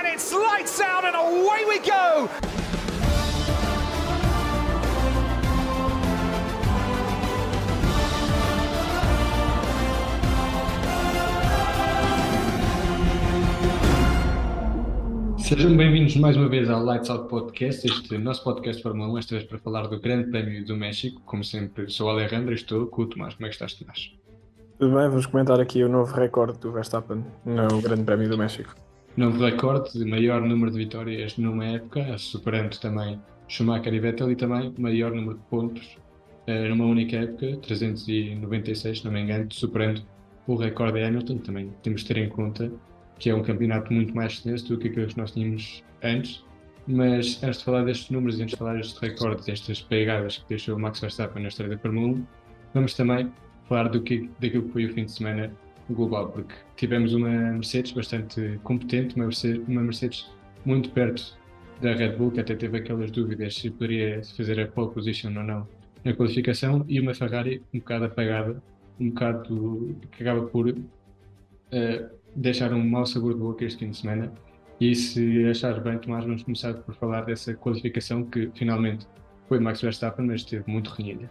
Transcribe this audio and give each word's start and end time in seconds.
and 0.00 0.08
it's 0.08 0.32
lights 0.32 0.80
out 0.80 1.04
and 1.04 1.14
away 1.14 1.64
we 1.68 1.78
go. 1.80 2.28
Sejam 15.38 15.76
bem-vindos 15.76 16.16
mais 16.16 16.36
uma 16.36 16.48
vez 16.48 16.70
ao 16.70 16.82
Lights 16.82 17.10
Out 17.10 17.28
Podcast, 17.28 17.86
este 17.86 18.16
nosso 18.16 18.42
podcast 18.44 18.76
de 18.76 18.82
Fórmula 18.82 19.12
1, 19.12 19.18
esta 19.18 19.34
vez 19.34 19.46
para 19.46 19.58
falar 19.58 19.88
do 19.88 20.00
Grande 20.00 20.30
Prémio 20.30 20.64
do 20.64 20.76
México. 20.76 21.20
Como 21.26 21.44
sempre, 21.44 21.90
sou 21.90 22.06
o 22.06 22.10
Alejandro 22.10 22.52
e 22.52 22.54
estou 22.54 22.86
com 22.86 23.02
o 23.02 23.06
Tomás. 23.06 23.34
Como 23.34 23.46
é 23.46 23.48
que 23.50 23.56
estás, 23.56 23.74
Tomás? 23.74 24.12
Tudo 24.78 24.96
bem, 24.96 25.08
vamos 25.08 25.26
comentar 25.26 25.60
aqui 25.60 25.84
o 25.84 25.88
novo 25.88 26.14
recorde 26.14 26.58
do 26.58 26.72
Verstappen 26.72 27.22
no 27.44 27.82
Grande 27.82 28.04
Prémio 28.04 28.30
do 28.30 28.38
México. 28.38 28.74
Novo 29.16 29.44
recorde 29.44 29.98
de 29.98 30.04
maior 30.04 30.40
número 30.40 30.70
de 30.70 30.78
vitórias 30.78 31.36
numa 31.36 31.64
época, 31.66 32.16
superando 32.16 32.78
também 32.78 33.20
Schumacher 33.48 33.92
e 33.92 33.98
Vettel 33.98 34.30
e 34.30 34.36
também 34.36 34.72
maior 34.78 35.12
número 35.12 35.36
de 35.36 35.44
pontos 35.44 35.96
eh, 36.46 36.68
numa 36.68 36.84
única 36.84 37.16
época, 37.16 37.56
396, 37.56 38.98
se 38.98 39.04
não 39.04 39.12
me 39.12 39.20
engano, 39.20 39.48
superando 39.50 40.02
o 40.46 40.54
recorde 40.54 41.00
de 41.00 41.04
Hamilton. 41.04 41.38
Também 41.38 41.72
temos 41.82 42.02
de 42.02 42.06
ter 42.06 42.18
em 42.18 42.28
conta 42.28 42.72
que 43.18 43.28
é 43.28 43.34
um 43.34 43.42
campeonato 43.42 43.92
muito 43.92 44.14
mais 44.14 44.34
extenso 44.34 44.68
do 44.68 44.78
que 44.78 44.88
aqueles 44.88 45.12
que 45.12 45.20
nós 45.20 45.32
tínhamos 45.32 45.84
antes. 46.02 46.44
Mas 46.86 47.42
antes 47.42 47.58
de 47.58 47.64
falar 47.64 47.84
destes 47.84 48.10
números 48.10 48.38
e 48.38 48.42
antes 48.42 48.52
de 48.52 48.58
falar 48.58 48.74
destes 48.74 48.98
recordes, 48.98 49.44
destas 49.44 49.82
pegadas 49.82 50.38
que 50.38 50.48
deixou 50.48 50.76
o 50.76 50.80
Max 50.80 51.00
Verstappen 51.00 51.42
na 51.42 51.48
história 51.48 51.74
da 51.74 51.82
Fórmula 51.82 52.14
1, 52.14 52.26
vamos 52.74 52.94
também 52.94 53.30
falar 53.68 53.88
do 53.88 54.00
que, 54.02 54.30
daquilo 54.40 54.64
que 54.64 54.72
foi 54.72 54.86
o 54.86 54.94
fim 54.94 55.04
de 55.04 55.12
semana 55.12 55.52
global, 55.94 56.28
porque 56.28 56.54
tivemos 56.76 57.14
uma 57.14 57.28
Mercedes 57.28 57.92
bastante 57.92 58.58
competente, 58.62 59.16
uma 59.16 59.24
Mercedes, 59.26 59.62
uma 59.68 59.82
Mercedes 59.82 60.30
muito 60.64 60.90
perto 60.90 61.38
da 61.80 61.94
Red 61.94 62.16
Bull, 62.16 62.30
que 62.30 62.40
até 62.40 62.54
teve 62.54 62.78
aquelas 62.78 63.10
dúvidas 63.10 63.54
se 63.54 63.70
poderia 63.70 64.22
fazer 64.36 64.60
a 64.60 64.66
pole 64.66 64.92
position 64.92 65.28
ou 65.36 65.42
não 65.42 65.66
na 66.04 66.14
qualificação, 66.14 66.84
e 66.88 67.00
uma 67.00 67.14
Ferrari 67.14 67.62
um 67.74 67.78
bocado 67.78 68.04
apagada, 68.06 68.62
um 68.98 69.10
bocado 69.10 69.96
que 70.12 70.22
acaba 70.22 70.46
por 70.46 70.68
uh, 70.68 70.76
deixar 72.34 72.72
um 72.72 72.86
mau 72.86 73.06
sabor 73.06 73.34
de 73.34 73.40
boca 73.40 73.64
este 73.64 73.78
fim 73.78 73.90
de 73.90 73.96
semana. 73.96 74.32
E 74.80 74.94
se 74.94 75.44
achares 75.46 75.82
bem, 75.82 75.98
Tomás, 75.98 76.24
vamos 76.24 76.42
começar 76.42 76.72
por 76.74 76.94
falar 76.94 77.22
dessa 77.22 77.54
qualificação 77.54 78.24
que 78.24 78.50
finalmente 78.54 79.06
foi 79.46 79.58
Max 79.58 79.82
Verstappen, 79.82 80.26
mas 80.26 80.40
esteve 80.42 80.64
muito 80.70 80.88
renhida. 80.90 81.30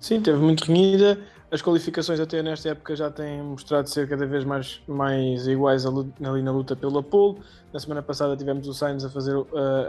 Sim, 0.00 0.20
teve 0.22 0.38
muito 0.38 0.64
renhida. 0.64 1.18
As 1.50 1.60
qualificações 1.60 2.18
até 2.20 2.42
nesta 2.42 2.70
época 2.70 2.96
já 2.96 3.10
têm 3.10 3.42
mostrado 3.42 3.88
ser 3.88 4.08
cada 4.08 4.24
vez 4.24 4.44
mais, 4.44 4.80
mais 4.86 5.46
iguais 5.46 5.84
ali 5.84 6.42
na 6.42 6.52
luta 6.52 6.74
pela 6.74 7.02
pole. 7.02 7.38
Na 7.72 7.78
semana 7.78 8.02
passada 8.02 8.36
tivemos 8.36 8.66
o 8.66 8.72
Sainz 8.72 9.04
a 9.04 9.10
fazer 9.10 9.36
uh, 9.36 9.46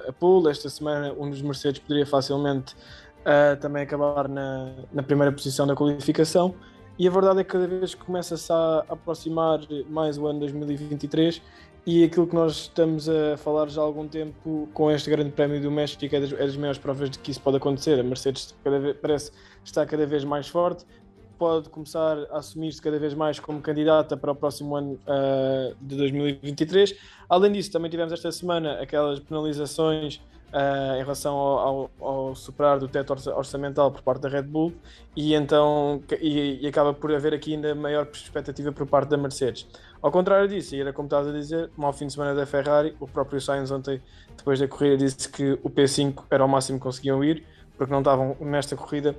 a 0.07 0.11
pole. 0.11 0.49
Esta 0.49 0.69
semana 0.69 1.13
um 1.13 1.29
dos 1.29 1.41
Mercedes 1.41 1.79
poderia 1.79 2.05
facilmente 2.05 2.73
uh, 2.73 3.55
também 3.61 3.83
acabar 3.83 4.27
na, 4.27 4.73
na 4.91 5.01
primeira 5.01 5.31
posição 5.31 5.65
da 5.65 5.75
qualificação. 5.75 6.53
E 6.99 7.07
a 7.07 7.11
verdade 7.11 7.39
é 7.39 7.43
que 7.43 7.49
cada 7.49 7.67
vez 7.67 7.95
começa-se 7.95 8.51
a 8.51 8.85
aproximar 8.89 9.59
mais 9.89 10.17
o 10.17 10.27
ano 10.27 10.39
2023 10.39 11.41
e 11.85 12.03
aquilo 12.03 12.27
que 12.27 12.35
nós 12.35 12.53
estamos 12.53 13.09
a 13.09 13.37
falar 13.37 13.67
já 13.67 13.81
há 13.81 13.83
algum 13.83 14.07
tempo 14.07 14.69
com 14.73 14.91
este 14.91 15.09
Grande 15.09 15.31
Prémio 15.31 15.59
do 15.59 15.71
México 15.71 16.03
é 16.15 16.19
das, 16.19 16.31
é 16.31 16.45
das 16.45 16.55
maiores 16.55 16.77
provas 16.77 17.09
de 17.09 17.17
que 17.17 17.31
isso 17.31 17.41
pode 17.41 17.57
acontecer. 17.57 17.99
A 17.99 18.03
Mercedes 18.03 18.55
vez, 18.63 18.95
parece 19.01 19.31
estar 19.63 19.85
cada 19.87 20.05
vez 20.05 20.23
mais 20.23 20.47
forte, 20.47 20.85
pode 21.39 21.69
começar 21.69 22.19
a 22.29 22.37
assumir-se 22.37 22.79
cada 22.79 22.99
vez 22.99 23.15
mais 23.15 23.39
como 23.39 23.59
candidata 23.61 24.15
para 24.15 24.31
o 24.31 24.35
próximo 24.35 24.75
ano 24.75 24.99
uh, 25.07 25.75
de 25.81 25.95
2023. 25.95 26.95
Além 27.27 27.51
disso, 27.53 27.71
também 27.71 27.89
tivemos 27.89 28.13
esta 28.13 28.31
semana 28.31 28.73
aquelas 28.73 29.19
penalizações 29.19 30.21
uh, 30.53 30.95
em 30.95 31.01
relação 31.01 31.35
ao, 31.35 31.59
ao, 31.59 31.91
ao, 31.99 32.35
superar 32.35 32.79
do 32.79 32.87
teto 32.87 33.13
orçamental 33.35 33.91
por 33.91 34.01
parte 34.01 34.21
da 34.21 34.29
Red 34.29 34.43
Bull 34.43 34.73
e 35.15 35.33
então 35.33 36.01
e, 36.19 36.59
e, 36.61 36.67
acaba 36.67 36.93
por 36.93 37.13
haver 37.13 37.33
aqui 37.33 37.55
ainda 37.55 37.73
maior 37.73 38.07
expectativa 38.11 38.71
por 38.71 38.85
parte 38.87 39.09
da 39.09 39.17
Mercedes. 39.17 39.67
Ao 40.01 40.11
contrário 40.11 40.47
disso, 40.47 40.75
e 40.75 40.81
era 40.81 40.91
como 40.91 41.05
estás 41.05 41.27
a 41.27 41.31
dizer, 41.31 41.69
mau 41.77 41.93
fim 41.93 42.07
de 42.07 42.13
semana 42.13 42.33
da 42.33 42.45
Ferrari, 42.45 42.95
o 42.99 43.07
próprio 43.07 43.39
Sainz 43.39 43.69
ontem, 43.71 44.01
depois 44.35 44.59
da 44.59 44.67
corrida, 44.67 44.97
disse 44.97 45.29
que 45.29 45.53
o 45.63 45.69
P5 45.69 46.23
era 46.29 46.43
o 46.43 46.47
máximo 46.47 46.79
que 46.79 46.83
conseguiam 46.83 47.23
ir, 47.23 47.45
porque 47.77 47.91
não 47.91 47.99
estavam 47.99 48.35
nesta 48.39 48.75
corrida 48.75 49.15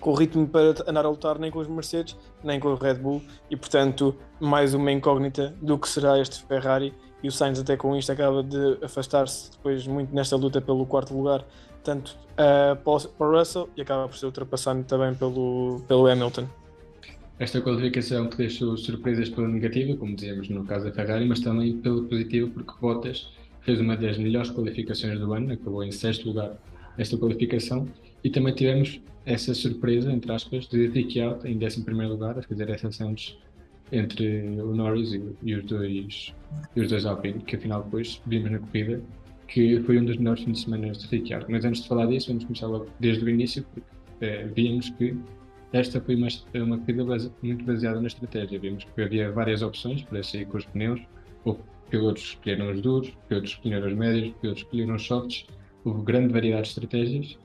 com 0.00 0.10
o 0.10 0.14
ritmo 0.14 0.48
para 0.48 0.74
andar 0.88 1.04
a 1.06 1.08
lutar 1.08 1.38
nem 1.38 1.50
com 1.50 1.60
os 1.60 1.68
Mercedes, 1.68 2.16
nem 2.42 2.58
com 2.58 2.68
o 2.68 2.74
Red 2.74 2.94
Bull, 2.94 3.22
e 3.48 3.56
portanto, 3.56 4.16
mais 4.40 4.74
uma 4.74 4.90
incógnita 4.90 5.54
do 5.62 5.78
que 5.78 5.88
será 5.88 6.18
este 6.18 6.44
Ferrari 6.44 6.92
e 7.22 7.28
o 7.28 7.32
Sainz 7.32 7.58
até 7.58 7.76
com 7.76 7.96
isto 7.96 8.10
acaba 8.10 8.42
de 8.42 8.78
afastar-se 8.82 9.50
depois 9.52 9.86
muito 9.86 10.14
nesta 10.14 10.36
luta 10.36 10.60
pelo 10.60 10.84
quarto 10.84 11.14
lugar, 11.14 11.44
tanto 11.84 12.16
uh, 12.32 12.76
para 12.76 13.26
o 13.26 13.38
Russell 13.38 13.68
e 13.76 13.82
acaba 13.82 14.08
por 14.08 14.16
ser 14.16 14.26
ultrapassado 14.26 14.82
também 14.84 15.14
pelo, 15.14 15.82
pelo 15.86 16.06
Hamilton. 16.06 16.46
Esta 17.38 17.60
qualificação 17.60 18.28
que 18.28 18.36
deixou 18.36 18.76
surpresas 18.76 19.28
pela 19.28 19.48
negativa, 19.48 19.96
como 19.96 20.14
dizíamos 20.14 20.48
no 20.48 20.64
caso 20.64 20.84
da 20.84 20.92
Ferrari, 20.92 21.26
mas 21.26 21.40
também 21.40 21.76
pela 21.78 22.02
positiva, 22.04 22.48
porque 22.52 22.72
Bottas 22.80 23.32
fez 23.62 23.80
uma 23.80 23.96
das 23.96 24.18
melhores 24.18 24.50
qualificações 24.50 25.18
do 25.18 25.32
ano, 25.32 25.52
acabou 25.52 25.82
em 25.82 25.90
sexto 25.90 26.28
lugar 26.28 26.52
esta 26.98 27.16
qualificação, 27.16 27.88
e 28.22 28.30
também 28.30 28.54
tivemos 28.54 29.00
essa 29.24 29.54
surpresa, 29.54 30.12
entre 30.12 30.32
aspas, 30.32 30.66
de 30.68 30.88
Ricciardo 30.88 31.46
em 31.46 31.56
décimo 31.56 31.84
primeiro 31.84 32.12
lugar, 32.12 32.38
a 32.38 32.42
fazer 32.42 32.68
essa 32.70 32.90
Santos 32.92 33.38
entre 33.92 34.60
o 34.60 34.74
Norris 34.74 35.12
e, 35.12 35.22
e, 35.42 35.54
os 35.54 35.64
dois 35.64 36.34
e 36.74 36.80
os 36.80 36.88
dois 36.88 37.06
Alpine, 37.06 37.40
que 37.40 37.56
afinal 37.56 37.84
depois 37.84 38.20
vimos 38.26 38.50
na 38.50 38.58
corrida 38.58 39.02
que 39.52 39.80
foi 39.80 39.98
um 39.98 40.04
dos 40.06 40.16
melhores 40.16 40.42
fins 40.42 40.52
de 40.52 40.64
semana 40.64 40.90
de 40.90 41.06
Ricciardo. 41.06 41.46
Mas 41.50 41.64
antes 41.64 41.82
de 41.82 41.88
falar 41.88 42.06
disso, 42.06 42.28
vamos 42.28 42.44
começar 42.44 42.66
logo 42.68 42.86
desde 42.98 43.22
o 43.22 43.28
início, 43.28 43.62
porque 43.64 43.82
é, 44.22 44.46
vimos 44.46 44.88
que 44.90 45.14
esta 45.74 46.00
foi 46.00 46.14
uma, 46.14 46.28
uma 46.54 46.78
corrida 46.78 47.04
base, 47.04 47.30
muito 47.42 47.62
baseada 47.64 48.00
na 48.00 48.06
estratégia. 48.06 48.58
Vimos 48.58 48.84
que 48.84 49.02
havia 49.02 49.30
várias 49.30 49.60
opções 49.60 50.02
para 50.02 50.22
sair 50.22 50.46
com 50.46 50.56
os 50.56 50.64
pneus, 50.64 51.00
ou 51.44 51.60
pilotos 51.90 52.22
escolheram 52.22 52.72
os 52.72 52.80
duros, 52.80 53.12
pilotos 53.28 53.50
escolheram 53.50 53.88
os 53.88 53.94
médios, 53.94 54.34
pilotos 54.40 54.62
escolheram 54.62 54.94
os 54.94 55.06
softs, 55.06 55.46
houve 55.84 56.02
grande 56.02 56.32
variedade 56.32 56.62
de 56.62 56.68
estratégias. 56.68 57.38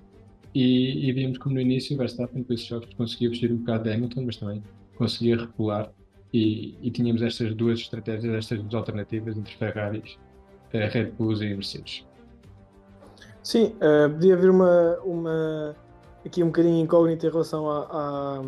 E, 0.55 1.09
e 1.09 1.11
vimos 1.11 1.37
como 1.37 1.55
no 1.55 1.61
início 1.61 1.93
o 1.93 1.99
Verstappen 1.99 2.41
com 2.41 2.53
esses 2.53 2.67
softs 2.67 2.93
conseguia 2.93 3.29
vestir 3.29 3.51
um 3.51 3.57
bocado 3.57 3.83
de 3.83 3.91
Hamilton, 3.91 4.23
mas 4.25 4.37
também 4.37 4.63
conseguia 4.95 5.35
recular 5.35 5.91
e, 6.33 6.77
e, 6.81 6.91
tínhamos 6.91 7.21
estas 7.21 7.53
duas 7.55 7.79
estratégias, 7.79 8.33
estas 8.33 8.59
duas 8.59 8.73
alternativas 8.73 9.37
entre 9.37 9.55
Ferraris, 9.55 10.17
eh, 10.73 10.87
Red 10.87 11.11
Bulls 11.11 11.41
e 11.41 11.53
Mercedes. 11.53 12.05
Sim, 13.41 13.75
uh, 13.77 14.09
podia 14.09 14.33
haver 14.33 14.49
uma, 14.49 14.97
uma 15.05 15.75
aqui 16.25 16.43
um 16.43 16.47
bocadinho 16.47 16.83
incógnita 16.83 17.27
em 17.27 17.29
relação 17.29 17.69
a, 17.69 17.87
a, 17.89 18.41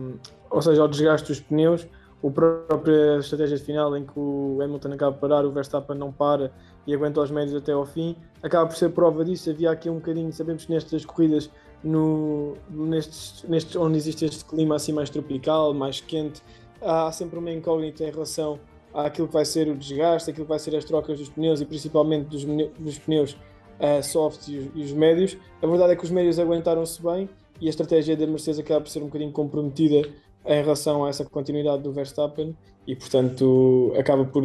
ou 0.49 0.61
seja, 0.61 0.81
ao 0.81 0.87
desgaste 0.87 1.27
dos 1.29 1.39
pneus. 1.39 1.87
O 2.21 2.29
própria 2.29 3.17
estratégia 3.19 3.57
final 3.57 3.95
em 3.95 4.05
que 4.05 4.11
o 4.19 4.59
Hamilton 4.61 4.91
acaba 4.91 5.13
de 5.13 5.21
parar, 5.21 5.45
o 5.45 5.51
Verstappen 5.51 5.97
não 5.97 6.11
para 6.11 6.51
e 6.85 6.93
aguenta 6.93 7.21
os 7.21 7.31
médios 7.31 7.55
até 7.55 7.71
ao 7.71 7.85
fim, 7.85 8.15
acaba 8.43 8.67
por 8.67 8.75
ser 8.75 8.89
prova 8.89 9.23
disso. 9.23 9.49
Havia 9.49 9.71
aqui 9.71 9.89
um 9.89 9.95
bocadinho, 9.95 10.33
sabemos 10.33 10.65
que 10.65 10.73
nestas 10.73 11.05
corridas, 11.05 11.49
no, 11.81 12.57
nestes, 12.69 13.45
nestes, 13.47 13.75
onde 13.77 13.97
existe 13.97 14.25
este 14.25 14.43
clima 14.43 14.75
assim 14.75 14.91
mais 14.91 15.09
tropical, 15.09 15.73
mais 15.73 16.01
quente, 16.01 16.41
há 16.81 17.11
sempre 17.11 17.39
uma 17.39 17.51
incógnita 17.51 18.03
em 18.03 18.11
relação 18.11 18.59
àquilo 18.93 19.27
que 19.27 19.33
vai 19.33 19.45
ser 19.45 19.67
o 19.67 19.75
desgaste, 19.75 20.29
aquilo 20.29 20.45
que 20.45 20.49
vai 20.49 20.59
ser 20.59 20.75
as 20.75 20.83
trocas 20.83 21.19
dos 21.19 21.29
pneus 21.29 21.61
e 21.61 21.65
principalmente 21.65 22.25
dos, 22.25 22.45
dos 22.77 22.97
pneus 22.99 23.33
uh, 23.79 24.03
softs 24.03 24.47
e 24.47 24.57
os, 24.57 24.69
e 24.75 24.81
os, 24.83 24.91
médios. 24.91 25.37
A 25.61 25.67
verdade 25.67 25.93
é 25.93 25.95
que 25.95 26.03
os 26.03 26.11
médios 26.11 26.39
aguentaram-se 26.39 27.01
bem 27.01 27.29
e 27.61 27.67
a 27.67 27.69
estratégia 27.69 28.15
da 28.15 28.25
Mercedes 28.25 28.59
acaba 28.59 28.81
por 28.81 28.89
ser 28.89 28.99
um 28.99 29.05
bocadinho 29.05 29.31
comprometida 29.31 30.09
em 30.45 30.61
relação 30.63 31.05
a 31.05 31.09
essa 31.09 31.25
continuidade 31.25 31.83
do 31.83 31.91
Verstappen 31.91 32.55
e 32.87 32.95
portanto 32.95 33.93
acaba 33.97 34.25
por 34.25 34.43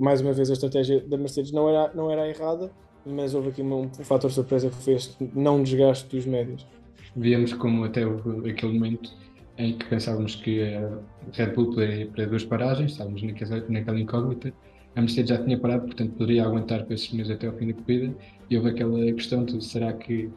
mais 0.00 0.20
uma 0.20 0.32
vez 0.32 0.48
a 0.48 0.52
estratégia 0.52 1.00
da 1.00 1.16
Mercedes 1.16 1.50
não 1.50 1.68
era, 1.68 1.92
não 1.94 2.10
era 2.10 2.28
errada 2.28 2.70
mas 3.04 3.34
houve 3.34 3.48
aqui 3.48 3.62
um, 3.62 3.82
um 3.82 4.04
fator 4.04 4.30
surpresa 4.30 4.70
que 4.70 4.90
este 4.90 5.16
não 5.34 5.62
desgaste 5.62 6.08
dos 6.14 6.26
médios. 6.26 6.66
Víamos 7.14 7.52
como 7.52 7.84
até 7.84 8.02
aquele 8.04 8.72
momento 8.72 9.10
em 9.58 9.76
que 9.76 9.84
pensávamos 9.86 10.36
que 10.36 10.74
a 10.74 10.98
Red 11.32 11.52
Bull 11.52 11.70
poderia 11.70 12.02
ir 12.02 12.10
para 12.10 12.26
duas 12.26 12.44
paragens, 12.44 12.92
estávamos 12.92 13.22
naquela, 13.22 13.64
naquela 13.68 14.00
incógnita. 14.00 14.52
A 14.94 15.00
Mercedes 15.00 15.30
já 15.30 15.42
tinha 15.42 15.58
parado, 15.58 15.86
portanto 15.86 16.12
poderia 16.12 16.44
aguentar 16.44 16.84
com 16.84 16.92
esses 16.92 17.08
pneus 17.08 17.30
até 17.30 17.46
ao 17.46 17.54
fim 17.54 17.68
da 17.68 17.74
corrida. 17.74 18.14
E 18.50 18.56
houve 18.56 18.70
aquela 18.70 19.00
questão 19.12 19.44
de 19.44 19.62
será 19.64 19.92
que 19.92 20.30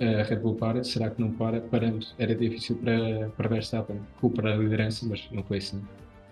a 0.00 0.22
Red 0.22 0.36
Bull 0.36 0.56
para, 0.56 0.82
será 0.84 1.10
que 1.10 1.20
não 1.20 1.32
para? 1.32 1.60
Parando. 1.60 2.06
Era 2.18 2.34
difícil 2.34 2.76
para, 2.76 3.30
para 3.36 3.48
Verstappen 3.48 4.00
recuperar 4.16 4.54
a 4.54 4.56
liderança, 4.56 5.06
mas 5.08 5.28
não 5.30 5.42
foi 5.42 5.58
assim. 5.58 5.82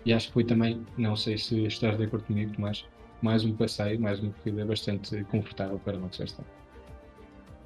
E 0.05 0.13
acho 0.13 0.27
que 0.27 0.33
foi 0.33 0.43
também, 0.43 0.85
não 0.97 1.15
sei 1.15 1.37
se 1.37 1.65
estás 1.65 1.97
de 1.97 2.03
acordo 2.03 2.25
comigo, 2.25 2.53
Tomás, 2.53 2.85
mais 3.21 3.45
um 3.45 3.53
passeio, 3.53 3.99
mais 3.99 4.19
uma 4.19 4.31
corrida 4.33 4.65
bastante 4.65 5.23
confortável 5.25 5.79
para 5.79 5.97
Max 5.99 6.17
Verstappen. 6.17 6.51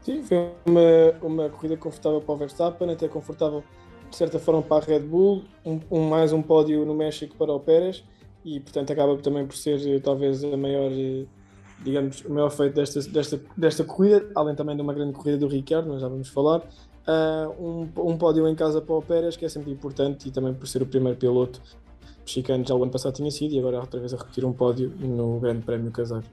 Sim, 0.01 0.21
foi 0.21 0.37
uma, 0.65 0.81
uma 1.21 1.49
corrida 1.49 1.77
confortável 1.77 2.21
para 2.21 2.35
o 2.35 2.37
Verstappen, 2.37 2.91
até 2.91 3.07
confortável 3.07 3.63
de 4.09 4.15
certa 4.15 4.39
forma 4.39 4.61
para 4.61 4.83
a 4.83 4.87
Red 4.87 5.01
Bull, 5.01 5.43
um, 5.65 5.79
um, 5.91 6.09
mais 6.09 6.31
um 6.31 6.41
pódio 6.41 6.85
no 6.85 6.95
México 6.95 7.35
para 7.37 7.51
o 7.53 7.59
Pérez 7.59 8.03
e 8.43 8.59
portanto 8.59 8.91
acaba 8.91 9.17
também 9.17 9.45
por 9.45 9.55
ser 9.55 10.01
talvez 10.01 10.43
a 10.43 10.57
maior 10.57 10.91
digamos, 11.83 12.21
o 12.21 12.33
maior 12.33 12.49
feito 12.49 12.75
desta, 12.75 13.01
desta, 13.01 13.41
desta 13.55 13.83
corrida, 13.83 14.29
além 14.35 14.55
também 14.55 14.75
de 14.75 14.81
uma 14.81 14.93
grande 14.93 15.13
corrida 15.13 15.37
do 15.37 15.47
Ricardo, 15.47 15.87
nós 15.87 16.01
já 16.01 16.07
vamos 16.07 16.29
falar. 16.29 16.61
Uh, 17.07 17.63
um, 17.63 18.11
um 18.11 18.17
pódio 18.17 18.47
em 18.47 18.55
casa 18.55 18.81
para 18.81 18.95
o 18.95 19.01
Pérez, 19.01 19.37
que 19.37 19.45
é 19.45 19.49
sempre 19.49 19.71
importante, 19.71 20.27
e 20.27 20.31
também 20.31 20.53
por 20.53 20.67
ser 20.67 20.81
o 20.81 20.85
primeiro 20.85 21.17
piloto 21.17 21.61
mexicano, 22.21 22.65
já 22.67 22.73
o 22.73 22.81
ano 22.81 22.91
passado 22.91 23.13
tinha 23.13 23.29
sido, 23.29 23.53
e 23.53 23.59
agora 23.59 23.79
outra 23.79 23.99
vez 23.99 24.13
a 24.13 24.17
repetir 24.17 24.43
um 24.43 24.53
pódio 24.53 24.91
no 24.99 25.39
Grande 25.39 25.63
Prémio 25.63 25.91
Casar. 25.91 26.23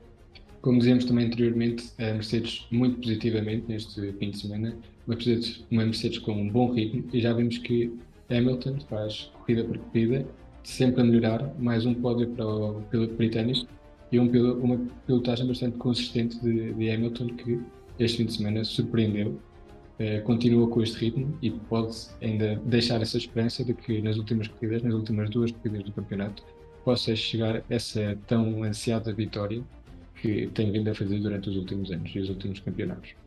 Como 0.62 0.78
dizíamos 0.78 1.04
também 1.04 1.26
anteriormente, 1.26 1.92
a 1.98 2.14
Mercedes 2.14 2.66
muito 2.70 3.00
positivamente 3.00 3.66
neste 3.68 4.12
fim 4.12 4.30
de 4.30 4.38
semana, 4.38 4.76
Mercedes, 5.06 5.64
uma 5.70 5.84
Mercedes 5.84 6.18
com 6.18 6.32
um 6.32 6.48
bom 6.48 6.72
ritmo, 6.72 7.04
e 7.12 7.20
já 7.20 7.32
vimos 7.32 7.58
que 7.58 7.92
Hamilton 8.30 8.78
faz 8.88 9.30
corrida 9.34 9.64
por 9.64 9.78
corrida, 9.78 10.26
sempre 10.62 11.00
a 11.00 11.04
melhorar, 11.04 11.54
mais 11.58 11.84
um 11.84 11.94
pódio 11.94 12.28
para 12.28 12.46
o 12.46 12.82
piloto 12.82 13.14
britânico 13.14 13.66
e 14.10 14.18
um, 14.18 14.30
uma 14.62 14.78
pilotagem 15.06 15.46
bastante 15.46 15.76
consistente 15.78 16.40
de, 16.40 16.72
de 16.72 16.90
Hamilton 16.90 17.28
que 17.28 17.60
este 17.98 18.18
fim 18.18 18.26
de 18.26 18.34
semana 18.34 18.64
surpreendeu 18.64 19.38
eh, 19.98 20.20
continua 20.20 20.66
com 20.68 20.82
este 20.82 20.96
ritmo 20.98 21.38
e 21.42 21.50
pode 21.50 21.96
ainda 22.20 22.60
deixar 22.64 23.00
essa 23.02 23.18
esperança 23.18 23.64
de 23.64 23.74
que 23.74 24.00
nas 24.00 24.16
últimas 24.16 24.48
corridas, 24.48 24.82
nas 24.82 24.94
últimas 24.94 25.30
duas 25.30 25.52
corridas 25.52 25.84
do 25.84 25.92
campeonato, 25.92 26.42
possa 26.84 27.14
chegar 27.14 27.62
essa 27.70 28.18
tão 28.26 28.64
ansiada 28.64 29.12
vitória 29.12 29.62
que 30.20 30.48
tem 30.54 30.72
vindo 30.72 30.88
a 30.88 30.94
fazer 30.94 31.20
durante 31.20 31.50
os 31.50 31.56
últimos 31.56 31.92
anos 31.92 32.10
e 32.14 32.18
os 32.18 32.28
últimos 32.28 32.58
campeonatos. 32.60 33.21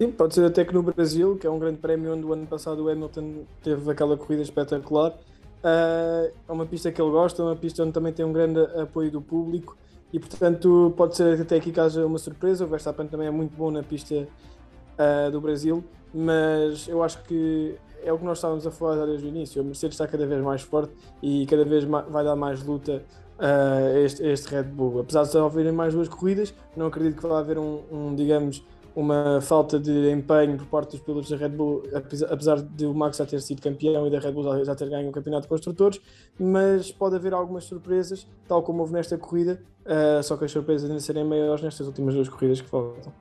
Sim, 0.00 0.12
pode 0.12 0.32
ser 0.32 0.44
até 0.44 0.64
que 0.64 0.72
no 0.72 0.80
Brasil, 0.80 1.36
que 1.36 1.44
é 1.44 1.50
um 1.50 1.58
grande 1.58 1.78
prémio 1.78 2.14
onde 2.14 2.24
o 2.24 2.32
ano 2.32 2.46
passado 2.46 2.84
o 2.84 2.88
Hamilton 2.88 3.42
teve 3.64 3.90
aquela 3.90 4.16
corrida 4.16 4.42
espetacular. 4.42 5.10
Uh, 5.10 6.30
é 6.48 6.52
uma 6.52 6.64
pista 6.64 6.92
que 6.92 7.02
ele 7.02 7.10
gosta, 7.10 7.42
é 7.42 7.44
uma 7.44 7.56
pista 7.56 7.82
onde 7.82 7.90
também 7.90 8.12
tem 8.12 8.24
um 8.24 8.32
grande 8.32 8.60
apoio 8.80 9.10
do 9.10 9.20
público 9.20 9.76
e, 10.12 10.20
portanto, 10.20 10.94
pode 10.96 11.16
ser 11.16 11.40
até 11.40 11.56
aqui 11.56 11.72
que 11.72 11.80
haja 11.80 12.06
uma 12.06 12.18
surpresa. 12.18 12.64
O 12.64 12.68
Verstappen 12.68 13.08
também 13.08 13.26
é 13.26 13.30
muito 13.30 13.56
bom 13.56 13.72
na 13.72 13.82
pista 13.82 14.14
uh, 14.14 15.30
do 15.32 15.40
Brasil, 15.40 15.82
mas 16.14 16.86
eu 16.86 17.02
acho 17.02 17.20
que 17.24 17.74
é 18.04 18.12
o 18.12 18.18
que 18.18 18.24
nós 18.24 18.38
estávamos 18.38 18.64
a 18.68 18.70
falar 18.70 19.04
desde 19.04 19.26
o 19.26 19.28
início. 19.28 19.60
A 19.60 19.64
Mercedes 19.64 19.94
está 19.96 20.06
cada 20.06 20.24
vez 20.28 20.40
mais 20.40 20.62
forte 20.62 20.92
e 21.20 21.44
cada 21.46 21.64
vez 21.64 21.82
vai 21.82 22.22
dar 22.22 22.36
mais 22.36 22.62
luta 22.62 23.02
uh, 23.36 23.96
a, 23.96 23.98
este, 23.98 24.24
este 24.24 24.48
Red 24.48 24.62
Bull. 24.62 25.00
Apesar 25.00 25.24
de 25.24 25.32
só 25.32 25.44
haverem 25.44 25.72
mais 25.72 25.92
duas 25.92 26.08
corridas, 26.08 26.54
não 26.76 26.86
acredito 26.86 27.20
que 27.20 27.26
vai 27.26 27.40
haver 27.40 27.58
um, 27.58 27.80
um, 27.90 28.14
digamos, 28.14 28.64
uma 28.98 29.40
falta 29.40 29.78
de 29.78 30.10
empenho 30.10 30.56
por 30.56 30.66
parte 30.66 30.90
dos 30.90 31.00
pilotos 31.00 31.30
da 31.30 31.36
Red 31.36 31.50
Bull, 31.50 31.84
apesar 32.28 32.60
de 32.60 32.84
o 32.84 32.92
Max 32.92 33.16
já 33.16 33.24
ter 33.24 33.40
sido 33.40 33.62
campeão 33.62 34.04
e 34.08 34.10
da 34.10 34.18
Red 34.18 34.32
Bull 34.32 34.64
já 34.64 34.74
ter 34.74 34.90
ganho 34.90 35.08
o 35.08 35.12
campeonato 35.12 35.42
de 35.42 35.48
construtores, 35.48 36.00
mas 36.36 36.90
pode 36.90 37.14
haver 37.14 37.32
algumas 37.32 37.62
surpresas, 37.62 38.26
tal 38.48 38.60
como 38.60 38.80
houve 38.80 38.94
nesta 38.94 39.16
corrida, 39.16 39.62
uh, 39.86 40.20
só 40.20 40.36
que 40.36 40.46
as 40.46 40.50
surpresas 40.50 40.90
ainda 40.90 41.00
serem 41.00 41.22
maiores 41.22 41.62
nestas 41.62 41.86
últimas 41.86 42.12
duas 42.12 42.28
corridas 42.28 42.60
que 42.60 42.68
faltam. 42.68 43.12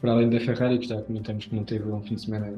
Para 0.00 0.12
além 0.12 0.30
da 0.30 0.40
Ferrari, 0.40 0.78
que 0.78 0.88
já 0.88 1.02
comentamos 1.02 1.44
que 1.44 1.54
não 1.54 1.64
teve 1.64 1.86
um 1.90 2.00
fim 2.00 2.14
de 2.14 2.22
semana 2.22 2.54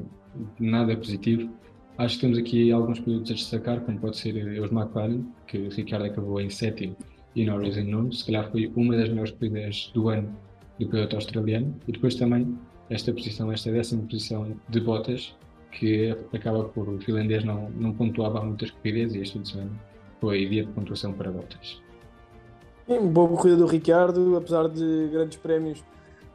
nada 0.57 0.95
positivo, 0.95 1.49
acho 1.97 2.15
que 2.15 2.21
temos 2.21 2.37
aqui 2.37 2.71
alguns 2.71 3.01
pilotos 3.01 3.31
a 3.31 3.33
destacar, 3.33 3.81
como 3.81 3.99
pode 3.99 4.15
ser 4.15 4.33
os 4.61 4.71
McLaren, 4.71 5.25
que 5.45 5.57
Ricardo 5.57 6.05
acabou 6.05 6.39
em 6.39 6.49
sétimo 6.49 6.95
e 7.35 7.45
Norris 7.45 7.75
em 7.75 7.91
nono, 7.91 8.13
se 8.13 8.25
calhar 8.25 8.49
foi 8.49 8.71
uma 8.77 8.95
das 8.95 9.09
melhores 9.09 9.31
corridas 9.31 9.91
do 9.93 10.07
ano 10.07 10.33
do 10.79 10.87
piloto 10.87 11.15
australiano, 11.15 11.75
e 11.87 11.91
depois 11.91 12.15
também 12.15 12.57
esta 12.89 13.11
posição, 13.13 13.51
esta 13.51 13.71
décima 13.71 14.03
posição 14.03 14.55
de 14.69 14.79
Bottas, 14.79 15.35
que 15.71 16.15
acaba 16.33 16.63
por 16.65 16.87
o 16.87 16.99
finlandês 16.99 17.43
não, 17.43 17.69
não 17.71 17.93
pontuava 17.93 18.41
muitas 18.41 18.71
corridas 18.71 19.13
e 19.13 19.19
este 19.19 19.47
semana 19.47 19.71
foi 20.21 20.45
dia 20.47 20.65
de 20.65 20.71
pontuação 20.71 21.13
para 21.13 21.31
Bottas. 21.31 21.81
Sim, 22.87 23.07
boa 23.07 23.27
corrida 23.27 23.57
do 23.57 23.65
Ricardo, 23.65 24.35
apesar 24.37 24.69
de 24.69 25.09
grandes 25.11 25.37
prémios 25.37 25.83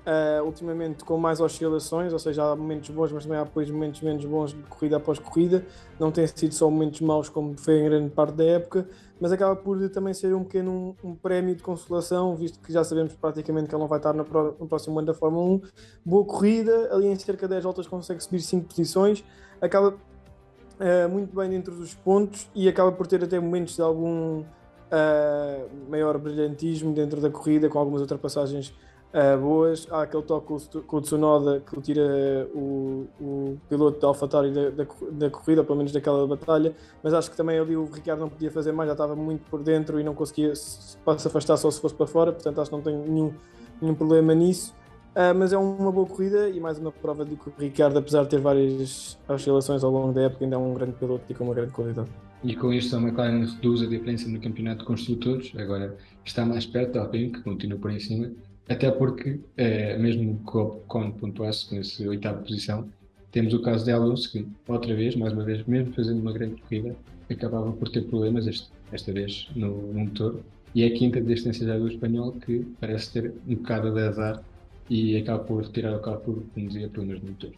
Uh, 0.00 0.42
ultimamente 0.46 1.04
com 1.04 1.18
mais 1.18 1.40
oscilações, 1.40 2.10
ou 2.14 2.18
seja, 2.18 2.42
há 2.42 2.56
momentos 2.56 2.88
bons, 2.88 3.12
mas 3.12 3.24
também 3.24 3.38
há 3.38 3.44
depois 3.44 3.70
momentos 3.70 4.00
menos 4.00 4.24
bons 4.24 4.50
de 4.50 4.62
corrida 4.62 4.96
após 4.96 5.18
corrida. 5.18 5.64
Não 6.00 6.10
tem 6.10 6.26
sido 6.26 6.54
só 6.54 6.70
momentos 6.70 7.02
maus, 7.02 7.28
como 7.28 7.56
foi 7.58 7.80
em 7.80 7.84
grande 7.84 8.10
parte 8.10 8.34
da 8.34 8.44
época, 8.44 8.88
mas 9.20 9.30
acaba 9.30 9.54
por 9.54 9.88
também 9.90 10.14
ser 10.14 10.34
um 10.34 10.42
pequeno 10.44 10.96
um, 11.04 11.10
um 11.10 11.14
prémio 11.14 11.54
de 11.54 11.62
consolação, 11.62 12.34
visto 12.34 12.58
que 12.60 12.72
já 12.72 12.82
sabemos 12.82 13.14
praticamente 13.14 13.68
que 13.68 13.74
ele 13.74 13.80
não 13.80 13.88
vai 13.88 13.98
estar 13.98 14.14
no, 14.14 14.24
no, 14.24 14.66
próximo 14.66 14.98
ano 14.98 15.06
da 15.06 15.14
Fórmula 15.14 15.44
1. 15.44 15.60
Boa 16.04 16.24
corrida, 16.24 16.88
ali 16.92 17.06
em 17.06 17.16
cerca 17.16 17.46
de 17.46 17.50
10 17.54 17.64
voltas 17.64 17.86
consegue 17.86 18.22
subir 18.22 18.40
5 18.40 18.66
posições, 18.66 19.22
acaba 19.60 19.90
uh, 19.90 21.08
muito 21.10 21.36
bem 21.36 21.50
dentro 21.50 21.74
dos 21.74 21.94
pontos 21.94 22.48
e 22.54 22.68
acaba 22.68 22.90
por 22.90 23.06
ter 23.06 23.22
até 23.22 23.38
momentos 23.38 23.76
de 23.76 23.82
algum 23.82 24.40
uh, 24.40 25.90
maior 25.90 26.16
brilhantismo 26.16 26.94
dentro 26.94 27.20
da 27.20 27.28
corrida, 27.28 27.68
com 27.68 27.78
algumas 27.78 28.00
ultrapassagens 28.00 28.74
uh, 29.14 29.38
boas. 29.38 29.86
Há 29.90 30.02
aquele 30.02 30.22
toque 30.22 30.82
com 30.86 30.96
o 30.96 31.00
Tsunoda 31.00 31.60
que 31.60 31.80
tira 31.80 32.48
o, 32.54 33.06
o 33.20 33.58
piloto 33.68 34.00
da 34.00 34.08
AlphaTauri 34.08 34.52
da, 34.52 34.70
da, 34.70 34.86
da, 35.12 35.30
corrida, 35.30 35.64
pelo 35.64 35.78
menos 35.78 35.92
daquela 35.92 36.26
batalha, 36.26 36.74
mas 37.02 37.14
acho 37.14 37.30
que 37.30 37.36
também 37.36 37.58
ali 37.58 37.76
o 37.76 37.84
Ricardo 37.84 38.20
não 38.20 38.28
podia 38.28 38.50
fazer 38.50 38.72
mais, 38.72 38.88
já 38.88 38.92
estava 38.92 39.16
muito 39.16 39.42
por 39.50 39.62
dentro 39.62 40.00
e 40.00 40.04
não 40.04 40.14
conseguia 40.14 40.54
se, 40.54 40.96
se 41.18 41.28
afastar 41.28 41.56
só 41.56 41.70
se 41.70 41.80
fosse 41.80 41.94
para 41.94 42.06
fora, 42.06 42.32
portanto 42.32 42.60
acho 42.60 42.70
que 42.70 42.76
não 42.76 42.82
tem 42.82 42.96
nenhum, 42.96 43.32
nenhum 43.80 43.94
problema 43.94 44.34
nisso. 44.34 44.74
Uh, 45.10 45.34
mas 45.36 45.52
é 45.52 45.58
uma 45.58 45.90
boa 45.90 46.06
corrida 46.06 46.48
e 46.48 46.60
mais 46.60 46.78
uma 46.78 46.92
prova 46.92 47.24
de 47.24 47.34
que 47.34 47.48
o 47.48 47.52
Ricardo, 47.58 47.98
apesar 47.98 48.22
de 48.22 48.28
ter 48.28 48.38
várias 48.38 49.18
oscilações 49.28 49.82
ao 49.82 49.90
longo 49.90 50.12
da 50.12 50.22
época, 50.22 50.44
ainda 50.44 50.54
é 50.54 50.58
um 50.58 50.72
grande 50.72 50.92
piloto 50.92 51.24
e 51.28 51.34
com 51.34 51.42
uma 51.42 51.54
grande 51.54 51.72
qualidade. 51.72 52.08
E 52.44 52.54
com 52.54 52.72
isto 52.72 52.94
a 52.94 53.00
McLaren 53.00 53.44
reduz 53.44 53.82
a 53.82 53.86
diferença 53.86 54.28
no 54.28 54.40
campeonato 54.40 54.80
de 54.80 54.86
construtores, 54.86 55.52
agora 55.58 55.96
está 56.24 56.46
mais 56.46 56.64
perto 56.64 56.92
da 56.92 57.00
Alpine, 57.00 57.32
que 57.32 57.42
continua 57.42 57.78
por 57.78 57.90
em 57.90 57.98
cima, 57.98 58.30
até 58.70 58.88
porque, 58.88 59.40
é, 59.56 59.98
mesmo 59.98 60.38
com 60.44 60.80
o 60.84 61.12
pontuasse 61.12 61.68
com 61.68 61.76
essa 61.76 62.08
oitava 62.08 62.40
posição, 62.40 62.88
temos 63.32 63.52
o 63.52 63.60
caso 63.60 63.84
de 63.84 63.90
Alonso, 63.90 64.30
que 64.30 64.46
outra 64.68 64.94
vez, 64.94 65.16
mais 65.16 65.32
uma 65.32 65.42
vez, 65.42 65.66
mesmo 65.66 65.92
fazendo 65.92 66.20
uma 66.20 66.32
grande 66.32 66.62
corrida, 66.62 66.94
acabava 67.28 67.72
por 67.72 67.88
ter 67.88 68.02
problemas, 68.02 68.46
este, 68.46 68.70
esta 68.92 69.12
vez 69.12 69.48
no, 69.56 69.92
no, 69.92 70.04
motor. 70.04 70.40
E 70.72 70.84
é 70.84 70.86
a 70.86 70.92
quinta 70.92 71.20
distância 71.20 71.66
já 71.66 71.76
do 71.76 71.88
espanhol, 71.88 72.30
que 72.32 72.64
parece 72.80 73.12
ter 73.12 73.34
um 73.48 73.56
bocado 73.56 73.92
de 73.92 74.02
azar 74.02 74.40
e 74.88 75.16
acaba 75.16 75.42
por 75.42 75.64
retirar 75.64 75.96
o 75.96 75.98
carro 75.98 76.20
por, 76.20 76.42
como 76.54 76.68
dizia, 76.68 76.88
problemas 76.88 77.22
no 77.22 77.30
motor. 77.30 77.50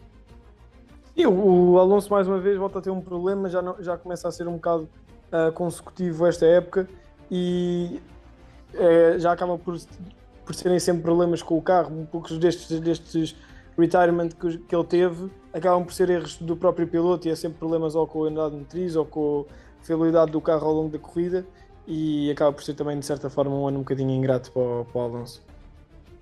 E 1.15 1.27
o, 1.27 1.79
Alonso, 1.79 2.11
mais 2.11 2.27
uma 2.27 2.39
vez, 2.39 2.57
volta 2.57 2.79
a 2.79 2.83
ter 2.83 2.91
um 2.91 3.03
problema, 3.03 3.51
já, 3.51 3.61
não, 3.61 3.77
já 3.83 3.99
começa 3.99 4.29
a 4.29 4.33
ser 4.33 4.49
um 4.49 4.55
bocado 4.55 4.89
uh, 5.31 5.53
consecutivo 5.53 6.27
esta 6.27 6.47
época 6.47 6.89
e 7.31 8.01
uh, 8.73 9.19
já 9.19 9.33
acaba 9.33 9.59
por 9.59 9.77
por 10.45 10.55
serem 10.55 10.79
sempre 10.79 11.03
problemas 11.03 11.43
com 11.43 11.57
o 11.57 11.63
carro, 11.63 11.97
um 11.97 12.07
pouco 12.07 12.33
destes, 12.37 12.81
destes 12.81 13.37
retirement 13.79 14.29
que, 14.29 14.59
que 14.59 14.75
ele 14.75 14.85
teve, 14.85 15.31
acabam 15.53 15.85
por 15.85 15.93
ser 15.93 16.11
erros 16.11 16.37
do 16.37 16.57
próprio 16.57 16.87
piloto 16.87 17.29
e 17.29 17.31
é 17.31 17.37
sempre 17.37 17.59
problemas 17.59 17.95
ou 17.95 18.07
com 18.07 18.25
a 18.25 18.27
unidade 18.27 18.55
motriz 18.55 18.97
ou 18.97 19.05
com 19.05 19.47
a 19.81 19.85
fiabilidade 19.85 20.33
do 20.33 20.41
carro 20.41 20.67
ao 20.67 20.75
longo 20.75 20.91
da 20.91 20.99
corrida 20.99 21.47
e 21.87 22.31
acaba 22.31 22.53
por 22.53 22.63
ser 22.63 22.75
também 22.75 22.99
de 22.99 23.07
certa 23.07 23.29
forma 23.29 23.55
um 23.55 23.67
ano 23.67 23.79
um 23.79 23.83
bocadinho 23.83 24.11
ingrato 24.11 24.53
para 24.53 24.63
o, 24.63 24.85
para 24.85 25.01
o 25.01 25.05
Alonso. 25.05 25.43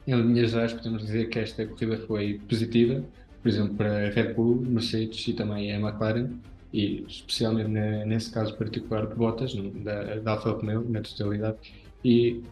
Em 0.07 0.15
linhas 0.15 0.51
gerais 0.51 0.73
podemos 0.73 1.03
dizer 1.03 1.29
que 1.29 1.39
esta 1.39 1.67
corrida 1.67 1.99
foi 2.07 2.41
positiva, 2.49 3.03
por 3.43 3.49
exemplo 3.49 3.75
para 3.75 4.07
a 4.07 4.11
Red 4.11 4.35
Bull, 4.35 4.57
Mercedes 4.57 5.27
e 5.29 5.33
também 5.33 5.73
a 5.73 5.79
McLaren 5.79 6.31
e 6.73 7.05
especialmente 7.09 7.69
nesse 7.69 8.31
caso 8.31 8.57
particular 8.57 9.07
de 9.07 9.15
Bottas, 9.15 9.55
da, 9.83 10.17
da 10.17 10.31
Alfa 10.33 10.51
Romeo 10.53 10.87
na 10.89 11.01
totalidade 11.01 11.59
e 12.05 12.43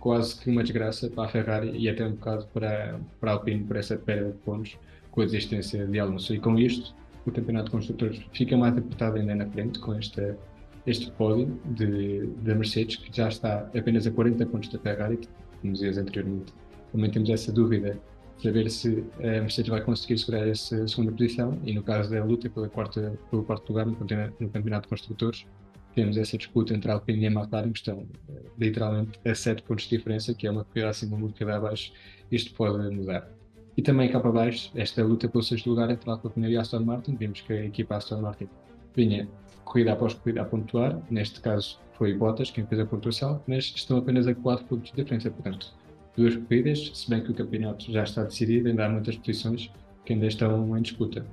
quase 0.00 0.38
que 0.38 0.50
uma 0.50 0.62
desgraça 0.62 1.10
para 1.10 1.24
a 1.24 1.28
Ferrari 1.28 1.72
e 1.76 1.88
até 1.88 2.06
um 2.06 2.12
bocado 2.12 2.46
para, 2.52 2.98
para 3.20 3.30
a 3.30 3.34
Alpine 3.34 3.64
por 3.64 3.76
essa 3.76 3.96
perda 3.96 4.30
de 4.30 4.38
pontos 4.38 4.78
com 5.10 5.20
a 5.20 5.24
existência 5.24 5.86
de 5.86 5.98
Alonso. 5.98 6.34
E 6.34 6.38
com 6.38 6.58
isto, 6.58 6.94
o 7.26 7.32
Campeonato 7.32 7.66
de 7.66 7.70
Construtores 7.72 8.20
fica 8.32 8.56
mais 8.56 8.76
apertado 8.76 9.16
ainda 9.16 9.34
na 9.34 9.46
frente 9.46 9.78
com 9.78 9.94
este, 9.94 10.34
este 10.86 11.10
pódio 11.12 11.58
de, 11.64 12.26
da 12.42 12.54
Mercedes, 12.54 12.96
que 12.96 13.14
já 13.14 13.28
está 13.28 13.68
apenas 13.76 14.06
a 14.06 14.10
40 14.10 14.46
pontos 14.46 14.68
da 14.70 14.78
Ferrari, 14.78 15.18
como 15.60 15.72
dizias 15.72 15.98
anteriormente. 15.98 16.52
Também 16.92 17.10
temos 17.10 17.28
essa 17.28 17.52
dúvida 17.52 17.98
saber 18.42 18.70
se 18.70 19.04
a 19.18 19.40
Mercedes 19.40 19.68
vai 19.68 19.80
conseguir 19.80 20.18
segurar 20.18 20.46
essa 20.46 20.86
segunda 20.86 21.12
posição 21.12 21.58
e 21.64 21.74
no 21.74 21.82
caso 21.82 22.10
da 22.10 22.24
luta 22.24 22.48
pela 22.48 22.68
quarta, 22.68 23.18
pelo 23.30 23.42
quarto 23.42 23.68
lugar 23.68 23.86
no, 23.86 23.96
no 23.98 24.48
Campeonato 24.48 24.82
de 24.82 24.88
Construtores, 24.88 25.44
temos 25.98 26.16
essa 26.16 26.38
disputa 26.38 26.72
entre 26.72 26.92
a 26.92 26.94
Alpine 26.94 27.24
e 27.24 27.26
a 27.26 27.30
McLaren, 27.30 27.72
que 27.72 27.80
estão 27.80 28.06
eh, 28.28 28.42
literalmente 28.56 29.18
a 29.24 29.34
7 29.34 29.64
pontos 29.64 29.88
de 29.88 29.96
diferença, 29.96 30.32
que 30.32 30.46
é 30.46 30.50
uma 30.50 30.64
corrida 30.64 30.90
acima, 30.90 31.16
uma 31.16 31.28
corrida 31.28 31.56
abaixo, 31.56 31.92
isto 32.30 32.54
pode 32.54 32.78
mudar. 32.94 33.28
E 33.76 33.82
também 33.82 34.08
cá 34.08 34.20
para 34.20 34.30
baixo, 34.30 34.70
esta 34.76 35.02
luta 35.02 35.28
pelo 35.28 35.42
sexto 35.42 35.68
lugar 35.68 35.90
entre 35.90 36.08
a 36.08 36.14
Romeo 36.14 36.50
e 36.52 36.56
a 36.56 36.60
Aston 36.60 36.84
Martin, 36.84 37.16
vimos 37.16 37.40
que 37.40 37.52
a 37.52 37.64
equipa 37.64 37.96
Aston 37.96 38.20
Martin 38.20 38.48
vinha 38.94 39.28
corrida 39.64 39.92
após 39.92 40.14
corrida 40.14 40.42
a 40.42 40.44
pontuar, 40.44 41.02
neste 41.10 41.40
caso 41.40 41.80
foi 41.94 42.14
Bottas 42.14 42.52
quem 42.52 42.64
fez 42.64 42.80
a 42.80 42.86
pontuação, 42.86 43.42
mas 43.48 43.64
estão 43.74 43.98
apenas 43.98 44.28
a 44.28 44.34
4 44.36 44.66
pontos 44.66 44.92
de 44.92 45.02
diferença, 45.02 45.32
portanto, 45.32 45.74
duas 46.16 46.36
corridas, 46.36 46.92
se 46.94 47.10
bem 47.10 47.24
que 47.24 47.32
o 47.32 47.34
campeonato 47.34 47.90
já 47.90 48.04
está 48.04 48.22
decidido, 48.22 48.68
ainda 48.68 48.86
há 48.86 48.88
muitas 48.88 49.16
posições 49.16 49.68
que 50.04 50.12
ainda 50.12 50.26
estão 50.26 50.78
em 50.78 50.82
disputa. 50.82 51.26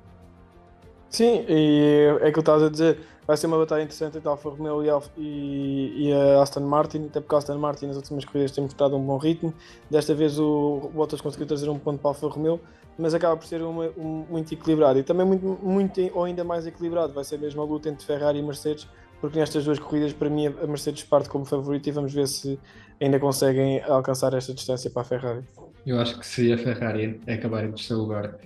Sim, 1.08 1.44
e 1.48 2.18
é 2.20 2.30
que 2.30 2.38
eu 2.38 2.40
estava 2.40 2.66
a 2.66 2.68
dizer, 2.68 2.98
vai 3.26 3.36
ser 3.36 3.46
uma 3.46 3.58
batalha 3.58 3.82
interessante 3.82 4.18
entre 4.18 4.28
Alfa 4.28 4.48
Romeo 4.50 4.84
e, 4.84 4.88
e, 5.16 6.08
e, 6.08 6.12
a 6.12 6.42
Aston 6.42 6.60
Martin, 6.60 7.06
até 7.06 7.20
porque 7.20 7.34
a 7.34 7.38
Aston 7.38 7.58
Martin 7.58 7.86
nas 7.86 7.96
últimas 7.96 8.24
corridas 8.24 8.52
tem 8.52 8.62
mostrado 8.62 8.96
um 8.96 9.04
bom 9.04 9.16
ritmo. 9.16 9.52
Desta 9.90 10.14
vez 10.14 10.38
o 10.38 10.90
Bottas 10.94 11.20
conseguiu 11.20 11.46
trazer 11.46 11.68
um 11.68 11.78
ponto 11.78 11.98
para 11.98 12.10
a 12.10 12.12
Alfa 12.12 12.28
Romeo, 12.28 12.60
mas 12.98 13.14
acaba 13.14 13.36
por 13.36 13.46
ser 13.46 13.62
uma, 13.62 13.86
um, 13.96 14.24
muito 14.28 14.52
equilibrado 14.52 14.98
e 14.98 15.02
também 15.02 15.26
muito, 15.26 15.58
muito 15.62 16.00
ou 16.14 16.24
ainda 16.24 16.44
mais 16.44 16.66
equilibrado. 16.66 17.12
Vai 17.12 17.24
ser 17.24 17.38
mesmo 17.38 17.62
a 17.62 17.64
luta 17.64 17.88
entre 17.88 18.04
Ferrari 18.04 18.38
e 18.38 18.42
Mercedes, 18.42 18.88
porque 19.20 19.38
nestas 19.38 19.64
duas 19.64 19.78
corridas, 19.78 20.12
para 20.12 20.28
mim, 20.28 20.46
a 20.46 20.66
Mercedes 20.66 21.02
parte 21.02 21.28
como 21.28 21.44
favorita 21.44 21.88
e 21.88 21.92
vamos 21.92 22.12
ver 22.12 22.28
se 22.28 22.58
ainda 23.00 23.18
conseguem 23.18 23.82
alcançar 23.82 24.32
esta 24.34 24.52
distância 24.54 24.90
para 24.90 25.02
a 25.02 25.04
Ferrari. 25.04 25.44
Eu 25.86 26.00
acho 26.00 26.18
que 26.18 26.26
se 26.26 26.52
a 26.52 26.58
Ferrari 26.58 27.20
acabar 27.26 27.64
em 27.64 27.70
terceiro 27.70 28.02
lugar 28.02 28.38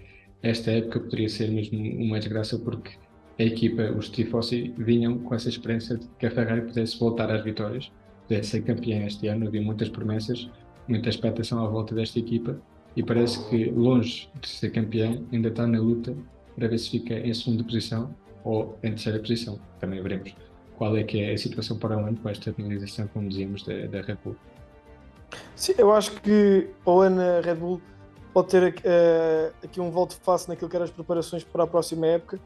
esta 0.42 0.70
época, 0.70 1.00
poderia 1.00 1.28
ser 1.28 1.50
mesmo 1.50 1.78
uma 1.78 2.18
desgraça, 2.18 2.58
porque 2.58 2.92
a 3.38 3.42
equipa, 3.42 3.82
os 3.92 4.08
Tifosi, 4.08 4.74
vinham 4.76 5.18
com 5.18 5.34
essa 5.34 5.48
esperança 5.48 5.96
de 5.96 6.06
que 6.18 6.26
a 6.26 6.30
Ferrari 6.30 6.62
pudesse 6.62 6.98
voltar 6.98 7.30
às 7.30 7.42
vitórias, 7.42 7.90
pudesse 8.26 8.50
ser 8.50 8.62
campeã 8.62 9.06
este 9.06 9.26
ano. 9.28 9.46
Havia 9.46 9.62
muitas 9.62 9.88
promessas, 9.88 10.50
muita 10.88 11.08
expectação 11.08 11.64
à 11.64 11.68
volta 11.68 11.94
desta 11.94 12.18
equipa 12.18 12.60
e 12.96 13.02
parece 13.02 13.48
que, 13.48 13.70
longe 13.70 14.28
de 14.40 14.48
ser 14.48 14.70
campeã, 14.70 15.22
ainda 15.32 15.48
está 15.48 15.66
na 15.66 15.78
luta 15.78 16.14
para 16.56 16.68
ver 16.68 16.78
se 16.78 16.90
fica 16.90 17.14
em 17.14 17.32
segunda 17.32 17.64
posição 17.64 18.14
ou 18.44 18.78
em 18.82 18.90
terceira 18.90 19.18
posição. 19.18 19.58
Também 19.78 20.02
veremos 20.02 20.34
qual 20.76 20.96
é 20.96 21.02
que 21.02 21.20
é 21.20 21.32
a 21.32 21.38
situação 21.38 21.78
para 21.78 21.96
o 21.96 22.06
ano 22.06 22.18
com 22.18 22.28
esta 22.28 22.52
penalização, 22.52 23.06
como 23.08 23.28
dizíamos, 23.28 23.62
da, 23.62 23.86
da 23.86 24.00
Red 24.00 24.16
Bull. 24.24 24.36
Sim, 25.54 25.74
eu 25.78 25.92
acho 25.92 26.20
que 26.20 26.68
o 26.84 27.00
ano 27.00 27.22
Red 27.42 27.54
Bull 27.54 27.80
pode 28.32 28.48
ter 28.48 28.62
uh, 28.62 29.54
aqui 29.64 29.80
um 29.80 29.90
volto 29.90 30.16
face 30.16 30.48
naquilo 30.48 30.68
que 30.68 30.76
eram 30.76 30.84
as 30.84 30.90
preparações 30.90 31.44
para 31.44 31.64
a 31.64 31.66
próxima 31.66 32.06
época. 32.06 32.38